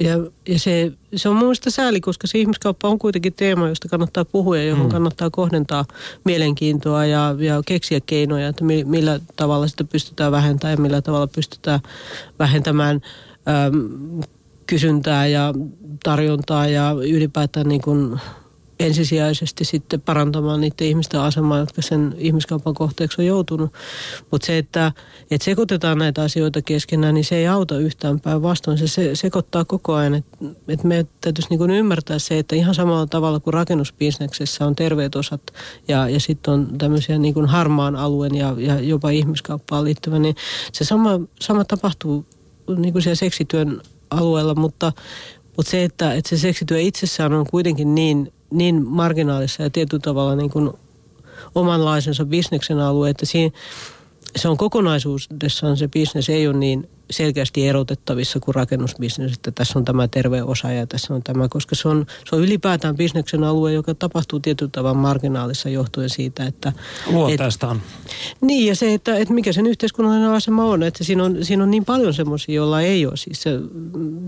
[0.00, 0.12] Ja,
[0.48, 4.56] ja se, se on mun sääli, koska se ihmiskauppa on kuitenkin teema, josta kannattaa puhua
[4.56, 4.92] ja johon mm.
[4.92, 5.84] kannattaa kohdentaa
[6.24, 11.80] mielenkiintoa ja, ja keksiä keinoja, että millä tavalla sitä pystytään vähentämään ja millä tavalla pystytään
[12.38, 13.00] vähentämään
[13.66, 14.22] äm,
[14.66, 15.54] kysyntää ja
[16.04, 18.20] tarjontaa ja ylipäätään niin kuin
[18.86, 23.72] ensisijaisesti sitten parantamaan niiden ihmisten asemaa, jotka sen ihmiskaupan kohteeksi on joutunut.
[24.30, 24.92] Mutta se, että,
[25.30, 28.78] että sekoitetaan näitä asioita keskenään, niin se ei auta yhtään päinvastoin.
[28.78, 30.14] Se, se sekoittaa koko ajan.
[30.14, 35.16] Että et me täytyisi niin ymmärtää se, että ihan samalla tavalla kuin rakennusbisneksessä on terveet
[35.16, 35.42] osat
[35.88, 40.36] ja, ja sitten on tämmöisiä niin kuin harmaan alueen ja, ja jopa ihmiskauppaan liittyvä, niin
[40.72, 42.26] se sama, sama tapahtuu
[42.76, 44.92] niin kuin siellä seksityön alueella, mutta,
[45.56, 50.36] mutta se, että, että se seksityö itsessään on kuitenkin niin, niin marginaalissa ja tietyllä tavalla
[50.36, 50.70] niin kuin
[51.54, 53.50] omanlaisensa bisneksen alue, että siinä,
[54.36, 59.84] se on kokonaisuudessaan se bisnes ei ole niin selkeästi erotettavissa kuin rakennusbisnes, että tässä on
[59.84, 63.72] tämä terve osa ja tässä on tämä, koska se on, se on ylipäätään bisneksen alue,
[63.72, 66.72] joka tapahtuu tietyllä tavalla marginaalissa johtuen siitä, että...
[67.06, 67.76] Luonteestaan.
[67.76, 71.62] Et, niin ja se, että, että mikä sen yhteiskunnallinen asema on, että siinä on, siinä
[71.62, 73.50] on niin paljon semmoisia, joilla ei ole siis se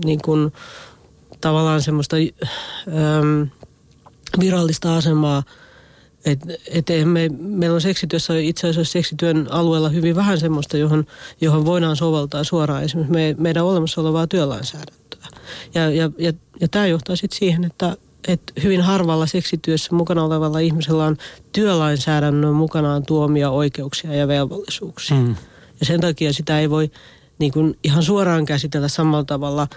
[0.05, 0.53] niin kuin,
[1.41, 3.47] tavallaan semmoista äm,
[4.39, 5.43] virallista asemaa–
[6.25, 11.05] et, et me, meillä on seksityössä itse asiassa seksityön alueella hyvin vähän semmoista, johon,
[11.41, 15.27] johon voidaan soveltaa suoraan esimerkiksi me, meidän olemassa olevaa työlainsäädäntöä.
[15.73, 17.97] Ja, ja, ja, ja tämä johtaa sitten siihen, että,
[18.27, 21.17] että hyvin harvalla seksityössä mukana olevalla ihmisellä on
[21.51, 25.17] työlainsäädännön mukanaan tuomia oikeuksia ja velvollisuuksia.
[25.17, 25.35] Mm.
[25.79, 26.91] Ja sen takia sitä ei voi
[27.39, 29.67] niin kuin ihan suoraan käsitellä samalla tavalla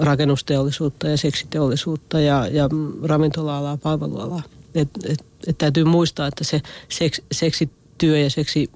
[0.00, 2.68] rakennusteollisuutta ja seksiteollisuutta ja, ja
[3.02, 4.42] ravintola-alaa, palvelualaa.
[4.74, 8.70] Et, et, et täytyy muistaa, että se seks, seksityö ja seksi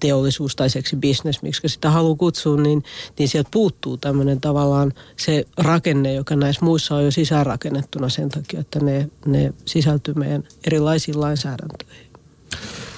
[0.00, 2.84] teollisuus tai seksibisnes, miksi sitä haluaa kutsua, niin,
[3.18, 8.60] niin sieltä puuttuu tämmöinen tavallaan se rakenne, joka näissä muissa on jo sisäänrakennettuna sen takia,
[8.60, 12.06] että ne, ne sisältyy meidän erilaisiin lainsäädäntöihin.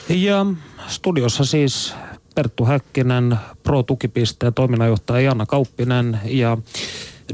[0.08, 0.46] Ja
[0.88, 1.94] studiossa siis
[2.36, 6.58] Perttu Häkkinen, Pro-tukipisteen toiminnanjohtaja Janna Kauppinen ja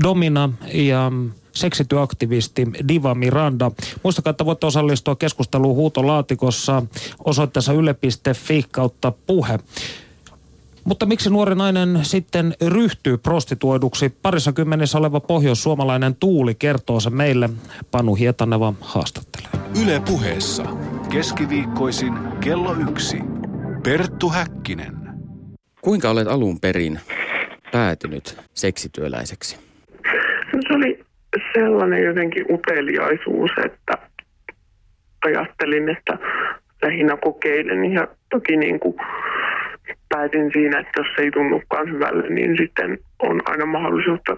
[0.03, 1.13] Domina ja
[1.53, 3.71] seksityöaktivisti Diva Miranda.
[4.03, 6.83] Muistakaa, että voitte osallistua keskusteluun huutolaatikossa
[7.25, 9.59] osoitteessa yle.fi kautta puhe.
[10.85, 14.17] Mutta miksi nuori nainen sitten ryhtyy prostituoiduksi?
[14.23, 17.51] Parissa kymmenessä oleva pohjoissuomalainen Tuuli kertoo se meille.
[17.91, 19.51] Panu Hietaneva haastattelee.
[19.83, 20.65] Yle puheessa
[21.11, 23.42] keskiviikkoisin kello yksi.
[23.85, 24.93] Perttu Häkkinen.
[25.81, 27.01] Kuinka olet alun perin
[27.73, 29.59] päätynyt seksityöläiseksi?
[30.69, 31.05] Se oli
[31.55, 33.93] sellainen jotenkin uteliaisuus, että
[35.25, 36.19] ajattelin, että
[36.83, 38.95] lähinnä kokeilen ja toki niin kuin
[40.09, 44.37] päätin siinä, että jos ei tunnukaan hyvälle, niin sitten on aina mahdollisuutta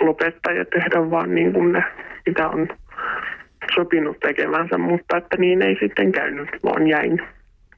[0.00, 1.84] lopettaa ja tehdä vaan niin kuin ne,
[2.26, 2.68] mitä on
[3.74, 7.22] sopinut tekemänsä, mutta että niin ei sitten käynyt, vaan jäin,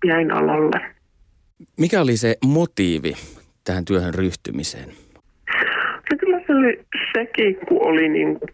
[0.04, 0.80] jäin alalle.
[1.78, 3.12] Mikä oli se motiivi
[3.64, 4.88] tähän työhön ryhtymiseen?
[6.10, 6.84] No kyllä se oli
[7.16, 8.50] sekin, kun oli niin kuin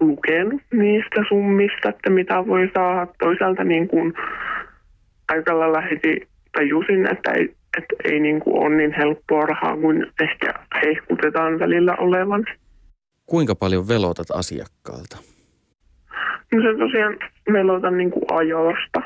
[0.00, 3.06] lukenut niistä summista, että mitä voi saada.
[3.18, 4.14] Toisaalta niin kuin
[5.28, 10.06] aika lailla heti tajusin, että ei, että ei niin kuin ole niin helppoa rahaa kuin
[10.20, 10.54] ehkä
[10.84, 12.44] hehkutetaan välillä olevan.
[13.26, 15.16] Kuinka paljon velotat asiakkaalta?
[16.52, 17.18] No se tosiaan
[17.52, 19.02] velotan niin kuin ajoista.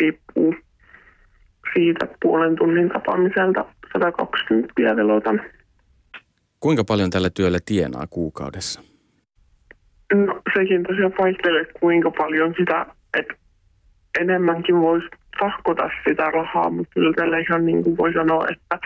[0.00, 0.54] Riippuu
[1.74, 5.42] siitä puolen tunnin tapaamiselta 120 velotan.
[6.60, 8.80] Kuinka paljon tällä työllä tienaa kuukaudessa?
[10.14, 12.86] No sekin tosiaan vaihtelee kuinka paljon sitä,
[13.18, 13.34] että
[14.20, 15.08] enemmänkin voisi
[15.40, 18.78] tahkota sitä rahaa, mutta kyllä tällä ihan niin kuin voi sanoa, että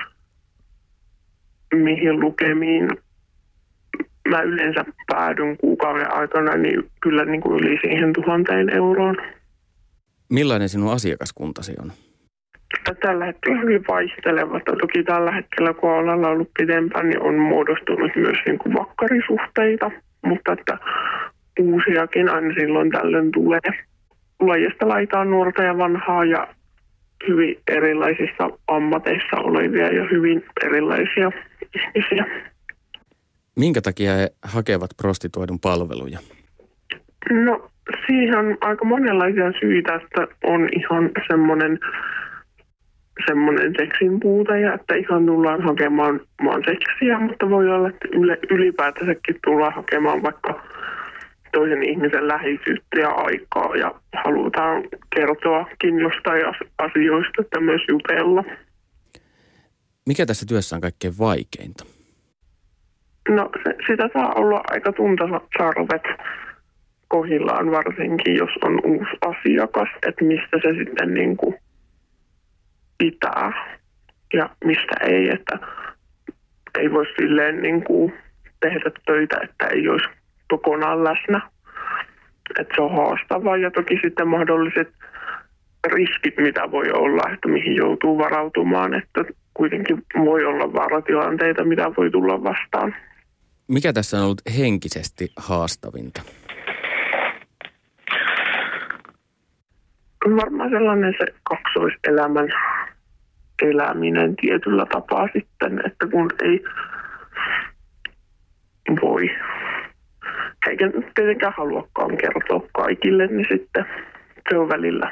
[1.74, 2.88] mihin lukemiin
[4.28, 9.16] mä yleensä päädyn kuukauden aikana, niin kyllä niin kuin yli siihen tuhanteen euroon.
[10.30, 11.92] Millainen sinun asiakaskuntasi on?
[13.00, 14.76] Tällä hetkellä hyvin vaihtelevasta.
[14.80, 19.90] Toki tällä hetkellä, kun ollaan ollut pidempään, niin on muodostunut myös niin kuin vakkarisuhteita,
[20.26, 20.78] mutta että
[21.60, 23.60] uusiakin aina silloin tällöin tulee.
[24.40, 26.48] Lajista laitaan nuorta ja vanhaa ja
[27.28, 31.30] hyvin erilaisissa ammateissa olevia ja hyvin erilaisia
[31.76, 32.24] ihmisiä.
[33.56, 36.18] Minkä takia he hakevat prostituoidun palveluja?
[37.30, 37.70] No
[38.06, 41.78] siihen on aika monenlaisia syitä, että on ihan semmoinen
[43.26, 48.08] semmoinen seksin puute ja että ihan tullaan hakemaan maan seksiä, mutta voi olla, että
[48.50, 50.62] ylipäätänsäkin tullaan hakemaan vaikka
[51.52, 54.82] toisen ihmisen läheisyyttä ja aikaa ja halutaan
[55.14, 56.42] kertoakin jostain
[56.78, 58.44] asioista, että myös jutella.
[60.06, 61.84] Mikä tässä työssä on kaikkein vaikeinta?
[63.28, 66.02] No se, sitä saa olla aika tuntasarvet
[67.08, 71.54] kohillaan varsinkin, jos on uusi asiakas, että mistä se sitten niin kuin
[72.98, 73.52] pitää
[74.34, 75.58] ja mistä ei, että
[76.78, 78.12] ei voi silleen niin kuin
[78.60, 80.08] tehdä töitä, että ei olisi
[80.50, 81.50] kokonaan läsnä.
[82.60, 84.88] Että se on haastavaa ja toki sitten mahdolliset
[85.86, 89.24] riskit, mitä voi olla, että mihin joutuu varautumaan, että
[89.54, 92.94] kuitenkin voi olla vaaratilanteita, mitä voi tulla vastaan.
[93.68, 96.22] Mikä tässä on ollut henkisesti haastavinta?
[100.24, 102.48] Varmaan sellainen se kaksoiselämän
[103.62, 106.64] eläminen tietyllä tapaa sitten, että kun ei
[109.02, 109.30] voi,
[110.68, 113.84] eikä tietenkään haluakaan kertoa kaikille, niin sitten
[114.50, 115.10] se on välillä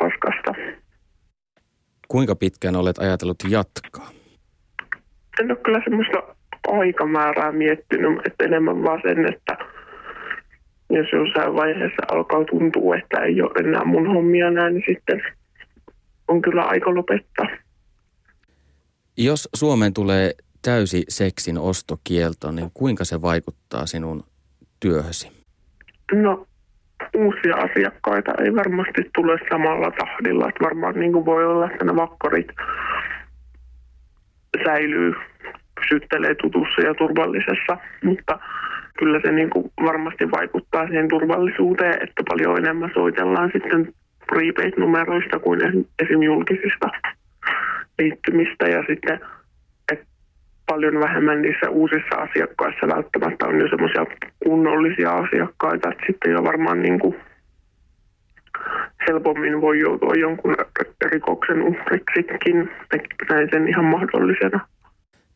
[0.00, 0.54] raskasta.
[2.08, 4.08] Kuinka pitkään olet ajatellut jatkaa?
[5.40, 6.22] En ole kyllä semmoista
[6.68, 9.56] aikamäärää miettinyt, että enemmän vaan sen, että
[10.90, 15.22] jos jossain vaiheessa alkaa tuntua, että ei ole enää mun hommia näin, niin sitten
[16.28, 17.46] on kyllä aika lopettaa.
[19.16, 20.32] Jos Suomeen tulee
[20.62, 24.24] täysi seksin ostokielto, niin kuinka se vaikuttaa sinun
[24.80, 25.44] työhösi?
[26.12, 26.46] No
[27.16, 30.48] uusia asiakkaita ei varmasti tule samalla tahdilla.
[30.48, 32.46] Että varmaan niin kuin voi olla, että ne vakkarit
[34.64, 35.14] säilyy,
[35.80, 38.38] pysyttelee tutussa ja turvallisessa, mutta
[38.98, 43.94] kyllä se niin kuin varmasti vaikuttaa siihen turvallisuuteen, että paljon enemmän soitellaan sitten
[44.26, 45.60] prepaid-numeroista kuin
[46.02, 46.22] esim.
[46.22, 46.88] julkisista
[47.98, 49.20] liittymistä ja sitten
[49.92, 50.06] että
[50.66, 54.06] paljon vähemmän niissä uusissa asiakkaissa välttämättä on jo semmoisia
[54.44, 57.16] kunnollisia asiakkaita, että sitten jo varmaan niin kuin
[59.08, 60.56] helpommin voi joutua jonkun
[61.02, 62.70] rikoksen uhriksikin,
[63.28, 64.60] näin sen ihan mahdollisena.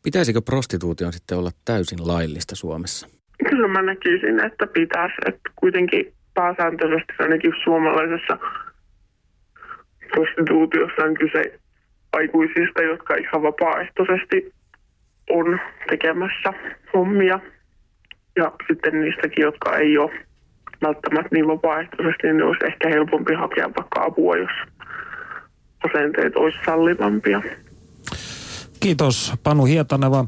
[0.03, 3.20] Pitäisikö prostituution sitten olla täysin laillista Suomessa?
[3.49, 5.15] Kyllä mä näkisin, että pitäisi.
[5.27, 8.39] Että kuitenkin pääsääntöisesti ainakin suomalaisessa
[10.11, 11.61] prostituutiossa on kyse
[12.13, 14.53] aikuisista, jotka ihan vapaaehtoisesti
[15.31, 15.61] on
[15.91, 16.53] tekemässä
[16.95, 17.41] hommia.
[18.37, 20.11] Ja sitten niistäkin, jotka ei ole
[20.83, 24.51] välttämättä niin vapaaehtoisesti, niin olisi ehkä helpompi hakea vaikka apua, jos
[25.85, 27.43] asenteet olisi sallivampia.
[28.81, 30.25] Kiitos Panu Hietaneva.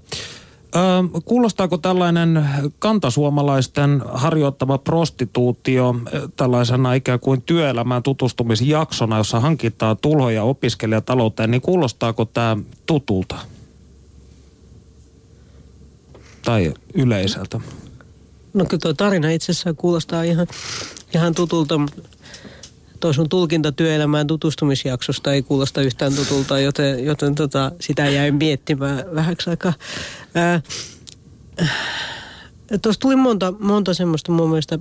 [1.25, 2.49] Kuulostaako tällainen
[2.79, 5.95] kantasuomalaisten harjoittama prostituutio
[6.37, 12.57] tällaisena ikään kuin työelämään tutustumisjaksona, jossa hankitaan tuloja opiskelijatalouteen, niin kuulostaako tämä
[12.87, 13.39] tutulta?
[16.45, 17.61] Tai yleiseltä?
[18.55, 20.47] No kyllä tuo tarina itse asiassa kuulostaa ihan,
[21.15, 21.81] ihan tutulta,
[23.03, 29.05] tuo sun tulkinta työelämään tutustumisjaksosta ei kuulosta yhtään tutulta, joten, joten tota, sitä jäi miettimään
[29.15, 29.73] vähäksi aikaa.
[32.83, 34.79] Tuossa tuli monta, monta semmoista mun mielestä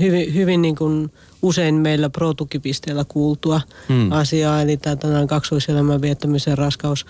[0.00, 4.12] hyvin, hyvin niin kuin usein meillä pro-tukipisteellä kuultua hmm.
[4.12, 7.06] asiaa, eli tämä kaksoiselämän viettämisen raskaus.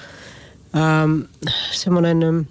[0.77, 1.21] Ähm,
[1.73, 2.49] semmoinen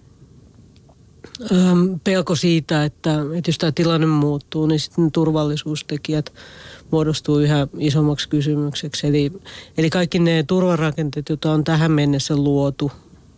[1.52, 6.34] ähm, pelko siitä, että, että jos tämä tilanne muuttuu, niin sitten turvallisuustekijät
[6.92, 9.08] muodostuu yhä isommaksi kysymykseksi.
[9.08, 9.32] Eli,
[9.78, 12.92] eli kaikki ne turvarakenteet, joita on tähän mennessä luotu,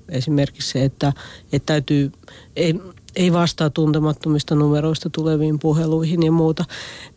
[0.09, 1.13] esimerkiksi se, että,
[1.53, 2.11] että täytyy,
[2.55, 2.79] ei,
[3.15, 6.65] ei vastaa tuntemattomista numeroista tuleviin puheluihin ja muuta,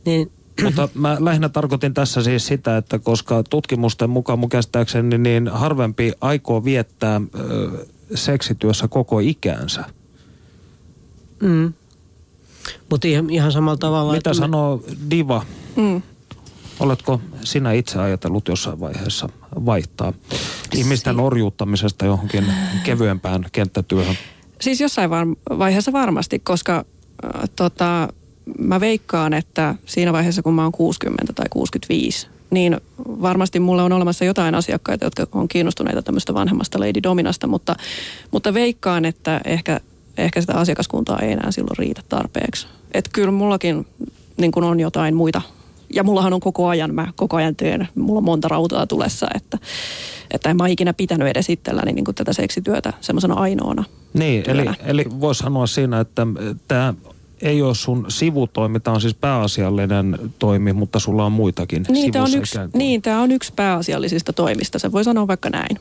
[0.04, 0.30] niin
[0.62, 6.12] mutta mä lähinnä tarkoitin tässä siis sitä, että koska tutkimusten mukaan mun käsittääkseni niin harvempi
[6.20, 9.84] aikoo viettää ö, seksityössä koko ikäänsä.
[11.40, 11.72] Mm.
[12.90, 14.12] Mutta ihan, ihan samalla tavalla.
[14.12, 15.44] Mitä että me- sanoo Diva?
[15.76, 16.02] Mm.
[16.80, 19.28] Oletko sinä itse ajatellut jossain vaiheessa
[19.66, 20.12] vaihtaa
[20.74, 22.44] ihmisten orjuuttamisesta johonkin
[22.84, 24.16] kevyempään kenttätyöhön?
[24.60, 25.10] Siis jossain
[25.58, 26.76] vaiheessa varmasti, koska
[27.24, 28.08] äh, tota,
[28.58, 33.92] mä veikkaan, että siinä vaiheessa kun mä oon 60 tai 65, niin varmasti mulla on
[33.92, 37.76] olemassa jotain asiakkaita, jotka on kiinnostuneita tämmöistä vanhemmasta Lady Dominasta, mutta,
[38.30, 39.80] mutta veikkaan, että ehkä,
[40.16, 42.66] ehkä sitä asiakaskuntaa ei enää silloin riitä tarpeeksi.
[42.94, 43.86] Että kyllä mullakin
[44.36, 45.42] niin kun on jotain muita,
[45.92, 49.58] ja mullahan on koko ajan, mä koko ajan teen, mulla on monta rautaa tulessa, että,
[50.30, 53.84] että en mä ole ikinä pitänyt edes itselläni niin kuin tätä seksityötä semmoisena ainoana
[54.14, 54.74] Niin, eli, työnä.
[54.84, 56.26] eli voisi sanoa siinä, että
[56.68, 56.94] tämä
[57.42, 62.24] ei ole sun sivutoimi, tämä on siis pääasiallinen toimi, mutta sulla on muitakin Niin, tämä
[62.24, 65.78] on, yksi, niin, tämä on yksi pääasiallisista toimista, se voi sanoa vaikka näin.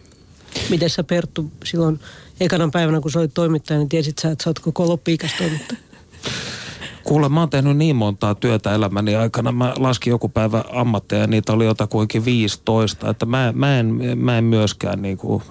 [0.70, 2.00] Miten sä Perttu silloin
[2.40, 5.80] ekana päivänä, kun sä olit toimittaja, niin tiesit sä, että sä oot koko loppiikäs toimittaja?
[7.04, 9.52] Kuule, mä oon tehnyt niin montaa työtä elämäni aikana.
[9.52, 13.10] Mä laskin joku päivä ammatteja ja niitä oli jotakuinkin 15.
[13.10, 15.44] Että mä, mä, en, mä en myöskään niinku,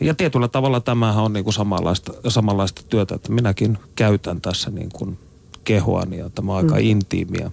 [0.00, 5.16] ja tietyllä tavalla tämähän on niinku samanlaista, samanlaista työtä, että minäkin käytän tässä niinku
[5.64, 6.80] kehoani ja tämä on aika mm.
[6.80, 7.50] intiimiä.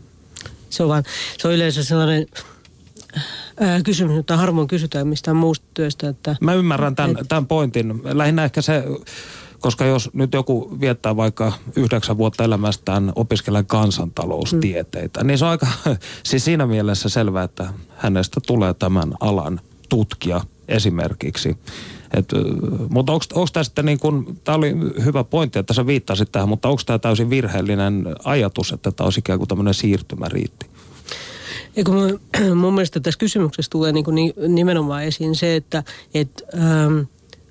[0.69, 1.03] Se on, vaan,
[1.37, 2.25] se on yleensä sellainen
[3.59, 8.01] ää, kysymys, jota harvoin kysytään mistään muusta työstä, että Mä ymmärrän tämän, tämän pointin.
[8.03, 8.83] Lähinnä ehkä se,
[9.59, 15.27] koska jos nyt joku viettää vaikka yhdeksän vuotta elämästään opiskellen kansantaloustieteitä, mm.
[15.27, 15.67] niin se on aika,
[16.23, 21.57] siis siinä mielessä selvää, että hänestä tulee tämän alan tutkija esimerkiksi.
[22.13, 22.29] Et,
[22.89, 26.69] mutta onko tämä sitten niin kuin, tämä oli hyvä pointti, että sä viittasit tähän, mutta
[26.69, 30.65] onko tämä täysin virheellinen ajatus, että tämä olisi ikään kuin tämmöinen siirtymäriitti?
[31.75, 32.19] Eikö mun,
[32.61, 35.83] mun mielestä tässä kysymyksessä tulee niin kuin nimenomaan esiin se, että
[36.13, 36.99] et, ähm,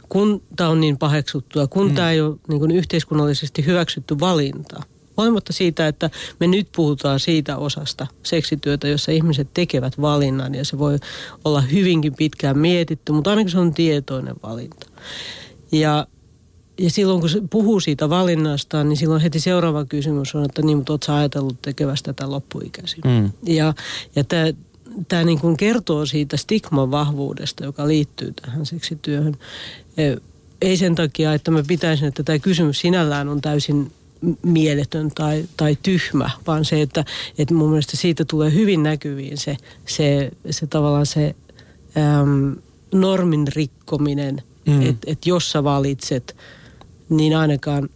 [0.09, 1.95] kun tämä on niin paheksuttua, kun mm.
[1.95, 4.83] tämä ei ole niin kuin yhteiskunnallisesti hyväksytty valinta,
[5.17, 10.79] huolimatta siitä, että me nyt puhutaan siitä osasta seksityötä, jossa ihmiset tekevät valinnan ja se
[10.79, 10.99] voi
[11.45, 14.87] olla hyvinkin pitkään mietitty, mutta ainakin se on tietoinen valinta.
[15.73, 16.07] Ja
[16.81, 20.77] ja silloin kun se puhuu siitä valinnasta, niin silloin heti seuraava kysymys on, että niin,
[20.77, 23.01] mutta ootko ajatellut tekevästä tätä loppuikäisin?
[23.05, 23.33] Mm.
[23.47, 23.75] Ja,
[24.17, 24.25] ja
[25.09, 29.37] tämä niin kuin kertoo siitä stigman vahvuudesta, joka liittyy tähän seksityöhön.
[29.97, 30.17] E,
[30.63, 33.93] Ei sen takia, että mä pitäisin, että tämä kysymys sinällään on täysin
[34.43, 37.05] mieletön tai, tai tyhmä, vaan se, että,
[37.39, 41.35] että mun mielestä siitä tulee hyvin näkyviin se, se, se tavallaan se
[41.97, 42.57] äm,
[42.93, 44.83] normin rikkominen, mm.
[44.83, 46.37] että et jos sä valitset,
[47.09, 47.89] niin ainakaan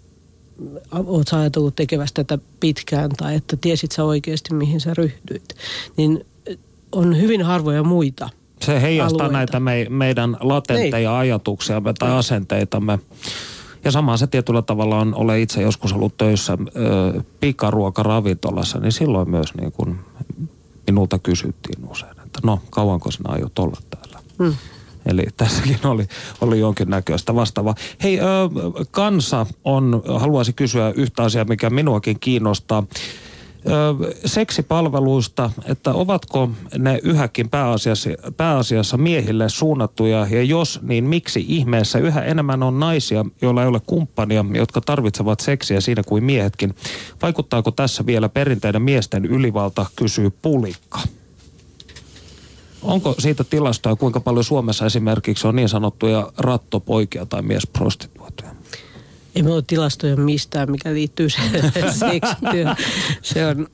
[0.93, 5.55] oot sä ajatellut tekevästä tätä pitkään tai että tiesit sä oikeasti mihin sä ryhdyit,
[5.97, 6.27] niin
[6.93, 8.29] on hyvin harvoja muita
[8.61, 9.39] Se heijastaa alueita.
[9.39, 12.99] näitä me, meidän latentteja ajatuksiamme tai asenteitamme.
[13.85, 19.31] Ja sama se tietyllä tavalla on, olen itse joskus ollut töissä ö, pikaruokaravintolassa, niin silloin
[19.31, 19.99] myös niin kuin
[20.87, 24.19] minulta kysyttiin usein, että no kauanko sinä aiot olla täällä.
[24.39, 24.55] Hmm.
[25.07, 26.07] Eli tässäkin oli,
[26.41, 27.75] oli jonkinnäköistä vastaavaa.
[28.03, 28.25] Hei, ö,
[28.91, 32.83] kansa on, haluaisi kysyä yhtä asiaa, mikä minuakin kiinnostaa.
[34.25, 42.21] Seksipalveluista, että ovatko ne yhäkin pääasiassa, pääasiassa miehille suunnattuja ja jos, niin miksi ihmeessä yhä
[42.21, 46.75] enemmän on naisia, joilla ei ole kumppania, jotka tarvitsevat seksiä siinä kuin miehetkin.
[47.23, 50.99] Vaikuttaako tässä vielä perinteinen miesten ylivalta, kysyy Pulikka.
[52.83, 58.22] Onko siitä tilastoa, kuinka paljon Suomessa esimerkiksi on niin sanottuja rattopoikia tai miesprostituoituja?
[59.35, 61.39] Ei meillä ole tilastoja mistään, mikä liittyy se
[62.11, 62.77] seksityöhön.
[63.23, 63.67] Se on,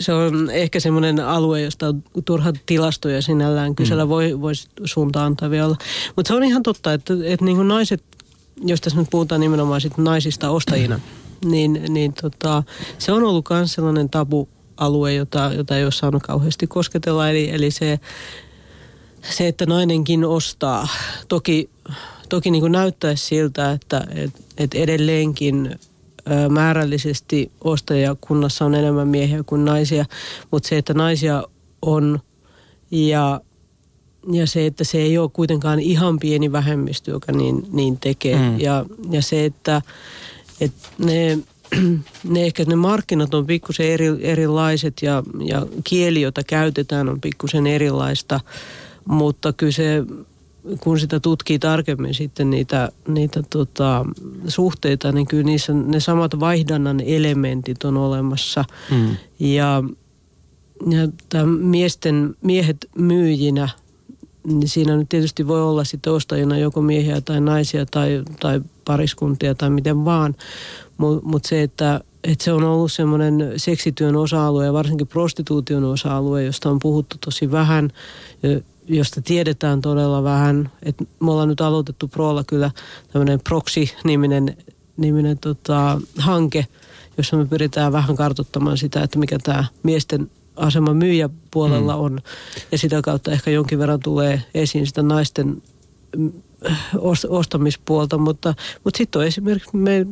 [0.00, 5.66] se on ehkä semmoinen alue, josta on turha tilastoja sinällään kysellä voi, voisi suuntaan antavia
[5.66, 5.76] olla.
[6.16, 8.02] Mutta se on ihan totta, että, että niin kuin naiset,
[8.64, 11.00] jos tässä nyt puhutaan nimenomaan sit naisista ostajina,
[11.44, 12.62] niin, niin tota,
[12.98, 17.30] se on ollut myös sellainen tabu-alue, jota, jota ei ole saanut kauheasti kosketella.
[17.30, 18.00] Eli, eli se,
[19.30, 20.88] se, että nainenkin ostaa.
[21.28, 21.70] Toki,
[22.28, 25.78] toki niin kuin näyttäisi siltä, että et, et edelleenkin
[26.48, 30.04] määrällisesti ostajakunnassa on enemmän miehiä kuin naisia,
[30.50, 31.44] mutta se, että naisia
[31.82, 32.20] on
[32.90, 33.40] ja,
[34.32, 38.36] ja se, että se ei ole kuitenkaan ihan pieni vähemmistö, joka niin, niin tekee.
[38.36, 38.60] Mm.
[38.60, 39.82] Ja, ja se, että,
[40.60, 41.38] että ne,
[42.34, 47.66] ne ehkä ne markkinat on pikkusen eri, erilaiset ja, ja kieli, jota käytetään, on pikkusen
[47.66, 48.40] erilaista,
[49.04, 50.04] mutta kyllä se
[50.80, 54.04] kun sitä tutkii tarkemmin sitten niitä, niitä tota,
[54.48, 58.64] suhteita, niin kyllä niissä ne samat vaihdannan elementit on olemassa.
[58.90, 59.16] Mm.
[59.38, 59.84] Ja,
[61.34, 63.68] ja miesten, miehet myyjinä,
[64.46, 69.54] niin siinä nyt tietysti voi olla sitten ostajina joko miehiä tai naisia tai, tai pariskuntia
[69.54, 70.34] tai miten vaan.
[70.96, 76.44] Mutta mut se, että, että se on ollut semmoinen seksityön osa-alue ja varsinkin prostituution osa-alue,
[76.44, 77.90] josta on puhuttu tosi vähän
[78.88, 80.70] josta tiedetään todella vähän.
[80.82, 82.70] Et me ollaan nyt aloitettu Proolla kyllä
[83.12, 84.56] tämmöinen Proxy-niminen
[84.98, 86.66] niminen tota, hanke,
[87.16, 92.02] jossa me pyritään vähän kartoittamaan sitä, että mikä tämä miesten asema myyjäpuolella mm.
[92.02, 92.20] on.
[92.72, 95.62] Ja sitä kautta ehkä jonkin verran tulee esiin sitä naisten
[96.16, 96.32] mm,
[97.28, 100.06] ostamispuolta, mutta, mutta sitten on esimerkiksi me,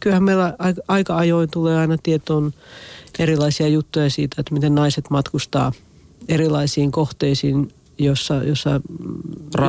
[0.00, 2.52] kyllähän meillä aika, aika ajoin tulee aina tietoon
[3.18, 5.72] erilaisia juttuja siitä, että miten naiset matkustaa–
[6.28, 8.80] erilaisiin kohteisiin, jossa, jossa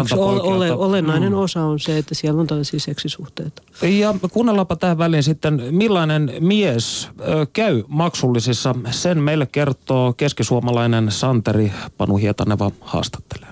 [0.01, 1.37] yksi ole, olennainen mm.
[1.37, 3.61] osa on se, että siellä on tällaisia seksisuhteita.
[3.81, 8.75] Ja kuunnellaanpa tähän väliin sitten, millainen mies ö, käy maksullisissa.
[8.91, 13.49] Sen meille kertoo keskisuomalainen Santeri Panu Hietaneva haastattelee.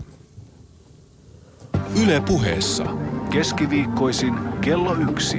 [2.04, 2.86] Yle puheessa
[3.30, 5.38] keskiviikkoisin kello yksi.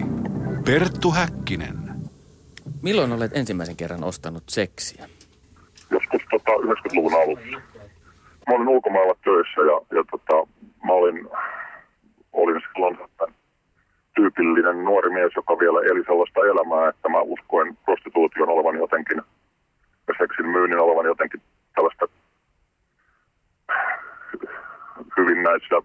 [0.65, 1.79] Perttu Häkkinen.
[2.83, 5.09] Milloin olet ensimmäisen kerran ostanut seksiä?
[5.91, 7.61] Joskus tota, 90-luvun alussa.
[8.49, 10.37] Mä olin ulkomailla töissä ja, ja tota,
[10.87, 11.29] mä olin,
[12.33, 12.99] olin silloin
[14.17, 19.23] tyypillinen nuori mies, joka vielä eli sellaista elämää, että mä uskoin prostituution olevan jotenkin
[20.09, 21.41] ja seksin myynnin olevan jotenkin
[21.75, 22.07] tällaista
[25.17, 25.77] hyvin näissä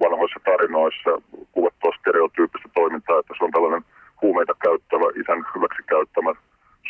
[0.00, 1.10] vanhoissa tarinoissa
[1.52, 3.84] kuvattua stereotyyppistä toimintaa, että se on tällainen
[4.22, 6.32] huumeita käyttävä, isän hyväksi käyttämä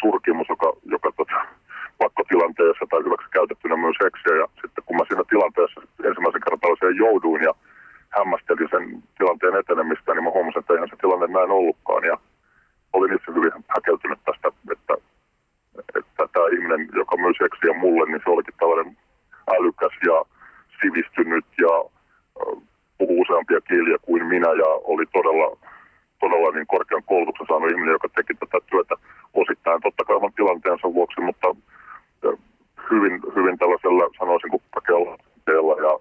[0.00, 1.38] surkimus, joka, joka tota,
[1.98, 4.34] pakkotilanteessa tai hyväksi käytettynä myös seksiä.
[4.42, 7.52] Ja sitten kun mä siinä tilanteessa ensimmäisen kerran tällaiseen jouduin ja
[8.16, 8.84] hämmästelin sen
[9.18, 12.04] tilanteen etenemistä, niin mä huomasin, että eihän se tilanne näin ollutkaan.
[12.10, 12.16] Ja
[12.92, 14.94] olin itse hyvin häkeltynyt tästä, että,
[15.98, 18.96] että tämä ihminen, joka myös seksiä mulle, niin se olikin tällainen
[19.56, 20.16] älykäs ja
[20.80, 21.74] sivistynyt ja
[22.98, 25.56] puhuu useampia kieliä kuin minä ja oli todella,
[26.20, 28.94] todella niin korkean koulutuksen saanut ihminen, joka teki tätä työtä
[29.34, 31.48] osittain totta kai oman tilanteensa vuoksi, mutta
[32.90, 35.16] hyvin, hyvin tällaisella, sanoisin, kuppakeella
[35.86, 35.92] ja,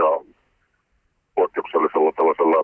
[0.00, 0.08] ja
[1.34, 2.58] poikkeuksellisella tällaisella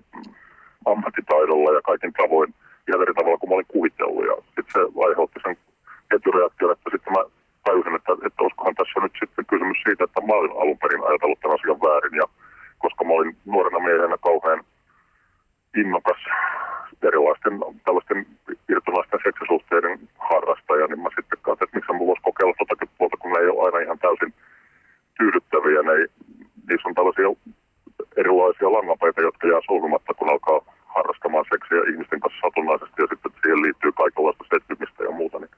[0.87, 2.55] ammattitaidolla ja kaikin tavoin
[2.89, 4.27] ihan eri tavalla kuin mä olin kuvitellut.
[4.31, 5.57] Ja sitten se aiheutti sen
[6.11, 7.23] ketjureaktion, että sitten mä
[7.65, 11.41] tajusin, että, että olisikohan tässä nyt sitten kysymys siitä, että mä olin alun perin ajatellut
[11.41, 12.17] tämän asian väärin.
[12.23, 12.27] Ja
[12.79, 14.61] koska mä olin nuorena miehenä kauhean
[15.81, 16.21] innokas
[17.09, 17.55] erilaisten
[17.85, 18.27] tällaisten
[18.73, 19.95] irtonaisten seksisuhteiden
[20.31, 23.49] harrastaja, niin mä sitten katsoin, että miksi mä voisi kokeilla totakin puolta, kun ne ei
[23.53, 24.33] ole aina ihan täysin
[25.19, 25.83] tyydyttäviä.
[25.83, 26.07] Ne ei,
[26.69, 27.29] niissä on tällaisia
[28.17, 30.61] erilaisia langapeita, jotka jää solmimatta, kun alkaa
[30.95, 35.39] harrastamaan seksiä ihmisten kanssa satunnaisesti ja sitten siihen liittyy kaikenlaista setvimistä ja muuta.
[35.39, 35.55] Niin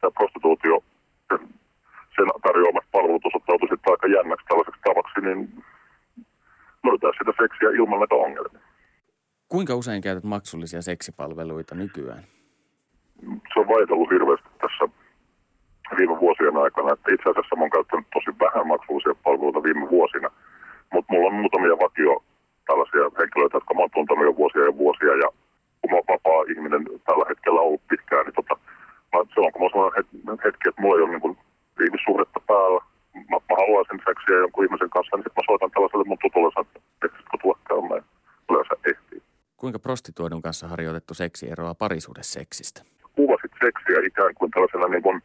[0.00, 0.76] tämä prostituutio,
[1.28, 1.40] sen,
[2.16, 5.40] sen tarjoamat palvelut osoittautui sitten aika jännäksi tällaiseksi tavaksi, niin
[6.86, 8.70] löytää sitä seksiä ilman näitä ongelmia.
[9.60, 12.24] Kuinka usein käytät maksullisia seksipalveluita nykyään?
[13.52, 14.84] Se on vaihdellut hirveästi tässä
[15.98, 16.92] viime vuosien aikana.
[16.92, 20.28] Että itse asiassa mä oon käyttänyt tosi vähän maksullisia palveluita viime vuosina.
[20.92, 22.14] Mutta mulla on muutamia vakio
[22.68, 25.14] tällaisia henkilöitä, jotka mä oon tuntenut jo vuosia ja vuosia.
[25.22, 25.28] Ja
[25.80, 28.54] kun mä oon vapaa ihminen tällä hetkellä ollut pitkään, niin tota,
[29.12, 31.38] mä, silloin kun mä oon hetki, että mulla ei ole niin
[31.86, 32.80] ihmissuhdetta päällä,
[33.30, 36.78] mä, mä haluaisin seksiä jonkun ihmisen kanssa, niin sitten mä soitan tällaiselle mun tutulle, että
[37.04, 38.02] ehtisikö tulla käymään.
[38.50, 39.20] Yleensä ehtii.
[39.60, 42.80] Kuinka prostituoidun kanssa harjoitettu seksi eroaa parisuudesseksistä?
[43.16, 45.18] Kuvasit seksiä ikään kuin tällaisena niin kuin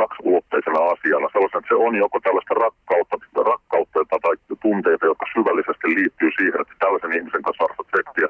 [0.00, 1.26] kaksiulotteisena asiana.
[1.32, 3.16] Sellaisena, että se on joko tällaista rakkautta,
[3.50, 8.28] rakkautta tai tunteita, jotka syvällisesti liittyy siihen, että tällaisen ihmisen kanssa harrastat seksiä.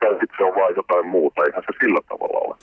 [0.00, 1.38] Tai sitten se on vain jotain muuta.
[1.44, 2.56] Eihän se sillä tavalla ole.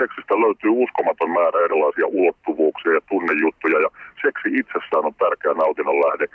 [0.00, 3.78] Seksistä löytyy uskomaton määrä erilaisia ulottuvuuksia ja tunnejuttuja.
[3.84, 3.90] Ja
[4.24, 6.26] seksi itsessään on tärkeä nautinnon lähde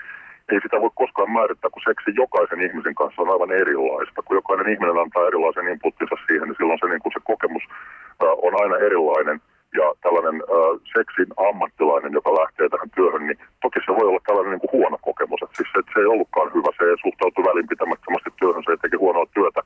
[0.51, 4.21] ei sitä voi koskaan määrittää, kun seksi jokaisen ihmisen kanssa on aivan erilaista.
[4.25, 8.33] Kun jokainen ihminen antaa erilaisen inputtinsa siihen, niin silloin se, niin kuin se kokemus äh,
[8.47, 9.37] on aina erilainen.
[9.79, 14.51] Ja tällainen äh, seksin ammattilainen, joka lähtee tähän työhön, niin toki se voi olla tällainen
[14.53, 15.41] niin kuin huono kokemus.
[15.41, 18.83] Että siis se, että se ei ollutkaan hyvä, se ei suhtautu välinpitämättömästi työhön, se ei
[18.83, 19.61] teki huonoa työtä.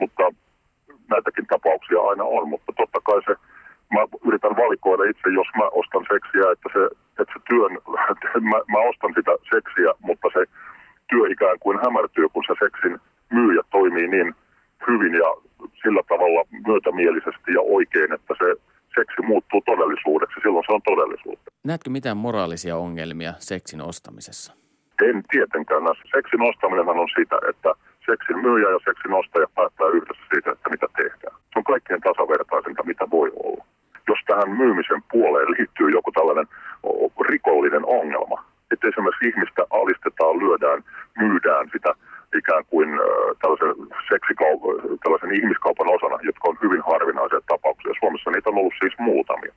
[0.00, 0.24] Mutta
[1.12, 3.34] näitäkin tapauksia aina on, mutta totta kai se
[3.94, 6.82] mä yritän valikoida itse, jos mä ostan seksiä, että se,
[7.20, 7.72] että se työn,
[8.72, 10.42] mä, ostan sitä seksiä, mutta se
[11.10, 12.98] työ ikään kuin hämärtyy, kun se seksin
[13.30, 14.34] myyjä toimii niin
[14.88, 15.30] hyvin ja
[15.82, 18.48] sillä tavalla myötämielisesti ja oikein, että se
[18.98, 20.40] seksi muuttuu todellisuudeksi.
[20.42, 21.50] Silloin se on todellisuutta.
[21.64, 24.52] Näetkö mitään moraalisia ongelmia seksin ostamisessa?
[25.08, 25.82] En tietenkään.
[25.86, 27.70] Seksi seksin ostaminenhan on sitä, että
[28.06, 31.36] seksin myyjä ja seksin ostaja päättää yhdessä siitä, että mitä tehdään.
[31.52, 33.64] Se on kaikkein tasavertaisinta, mitä voi olla.
[34.08, 36.48] Jos tähän myymisen puoleen liittyy joku tällainen
[37.30, 40.84] rikollinen ongelma, että esimerkiksi ihmistä alistetaan, lyödään,
[41.18, 41.90] myydään sitä
[42.40, 42.88] ikään kuin
[43.40, 43.74] tällaisen,
[44.12, 47.98] seksikaupan, tällaisen ihmiskaupan osana, jotka on hyvin harvinaisia tapauksia.
[48.00, 49.52] Suomessa niitä on ollut siis muutamia.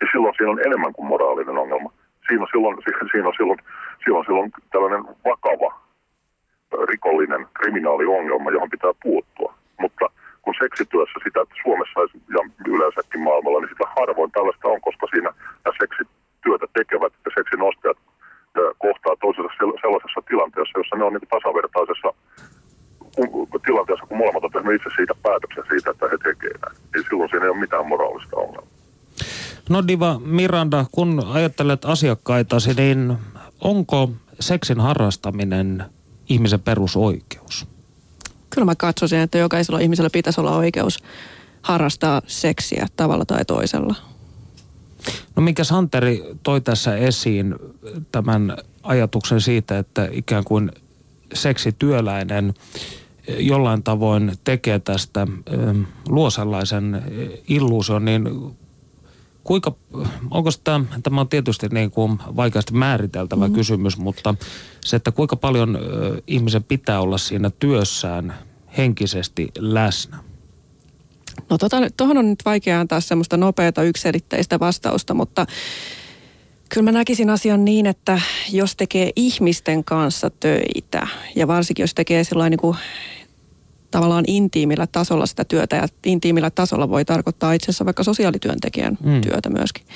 [0.00, 1.92] Ja silloin siinä on enemmän kuin moraalinen ongelma.
[2.26, 2.76] Siinä on silloin,
[3.12, 3.60] siinä on silloin,
[4.04, 5.70] silloin, silloin tällainen vakava
[6.92, 9.54] rikollinen kriminaaliongelma, johon pitää puuttua.
[9.80, 10.06] Mutta
[10.42, 12.00] kun seksityössä sitä että Suomessa
[12.36, 12.42] ja
[12.74, 15.30] yleensäkin maailmalla, niin sitä harvoin tällaista on, koska siinä
[15.80, 17.98] seksityötä tekevät ja seksinostajat
[18.78, 19.50] kohtaa toisensa
[19.82, 22.08] sellaisessa tilanteessa, jossa ne on niin tasavertaisessa
[23.66, 26.76] tilanteessa, kun molemmat on tehnyt itse siitä päätöksen siitä, että he tekevät näin.
[26.94, 28.72] Niin silloin siinä ei ole mitään moraalista ongelmaa.
[29.70, 33.18] No Diva Miranda, kun ajattelet asiakkaitasi, niin
[33.60, 35.84] onko seksin harrastaminen
[36.28, 37.66] ihmisen perusoikeus?
[38.50, 41.04] Kyllä mä katsoisin, että jokaisella ihmisellä pitäisi olla oikeus
[41.62, 43.94] harrastaa seksiä tavalla tai toisella.
[45.36, 47.54] No minkä Santeri toi tässä esiin
[48.12, 50.72] tämän ajatuksen siitä, että ikään kuin
[51.34, 52.54] seksityöläinen
[53.28, 55.26] jollain tavoin tekee tästä,
[56.08, 57.02] luo sellaisen
[57.48, 58.28] illuusion, niin
[59.44, 59.72] kuinka,
[60.30, 63.54] onko sitä, tämä on tietysti niin kuin vaikeasti määriteltävä mm.
[63.54, 64.34] kysymys, mutta
[64.84, 65.78] se, että kuinka paljon
[66.26, 68.34] ihmisen pitää olla siinä työssään
[68.76, 70.31] henkisesti läsnä?
[71.52, 75.46] No tota, tuohon on nyt vaikea antaa semmoista nopeata yksilitteistä vastausta, mutta
[76.68, 78.20] kyllä mä näkisin asian niin, että
[78.52, 82.76] jos tekee ihmisten kanssa töitä ja varsinkin jos tekee sellainen niin kuin
[83.90, 89.20] tavallaan intiimillä tasolla sitä työtä ja intiimillä tasolla voi tarkoittaa itse asiassa vaikka sosiaalityöntekijän mm.
[89.20, 89.86] työtä myöskin.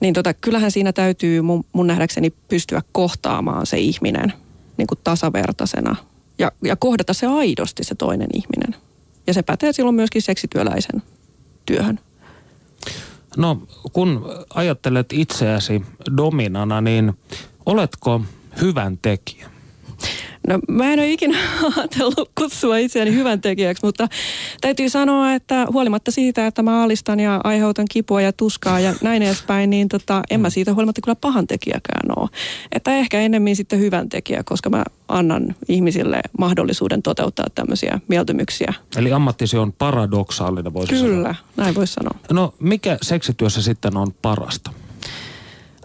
[0.00, 4.32] Niin tota, kyllähän siinä täytyy mun, mun nähdäkseni pystyä kohtaamaan se ihminen
[4.76, 5.96] niin kuin tasavertaisena
[6.38, 8.89] ja, ja kohdata se aidosti se toinen ihminen.
[9.30, 11.02] Ja se pätee silloin myöskin seksityöläisen
[11.66, 12.00] työhön.
[13.36, 13.62] No
[13.92, 15.82] kun ajattelet itseäsi
[16.16, 17.12] dominana, niin
[17.66, 18.20] oletko
[18.60, 19.50] hyvän tekijä?
[20.50, 21.38] No mä en ole ikinä
[21.76, 24.08] ajatellut kutsua itseäni hyvän tekijäksi, mutta
[24.60, 29.22] täytyy sanoa, että huolimatta siitä, että mä alistan ja aiheutan kipua ja tuskaa ja näin
[29.22, 30.52] edespäin, niin tota, en mä mm.
[30.52, 32.28] siitä huolimatta kyllä pahan tekijäkään ole.
[32.72, 38.74] Että ehkä ennemmin sitten hyvän tekijä, koska mä annan ihmisille mahdollisuuden toteuttaa tämmöisiä mieltymyksiä.
[38.96, 41.34] Eli ammattisi on paradoksaalinen, voisi Kyllä, sanoa.
[41.56, 42.18] näin voisi sanoa.
[42.32, 44.70] No mikä seksityössä sitten on parasta?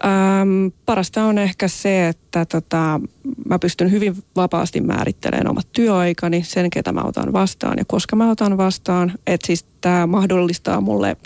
[0.04, 3.00] Ähm, parasta on ehkä se, että tota,
[3.48, 8.30] mä pystyn hyvin vapaasti määrittelemään omat työaikani, sen ketä mä otan vastaan ja koska mä
[8.30, 9.12] otan vastaan.
[9.26, 11.16] Että siis tämä mahdollistaa mulle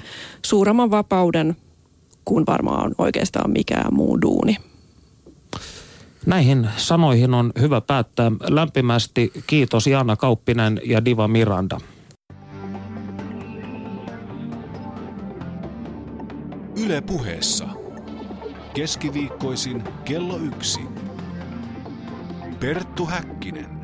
[0.43, 1.57] suuremman vapauden
[2.25, 4.57] kuin varmaan on oikeastaan mikään muu duuni.
[6.27, 8.33] Näihin sanoihin on hyvä päättää.
[8.49, 11.81] Lämpimästi kiitos Jaana Kauppinen ja Diva Miranda.
[16.85, 17.80] Yle puheessa.
[18.75, 20.81] Keskiviikkoisin kello yksi.
[22.61, 23.80] Perttu Häkkinen.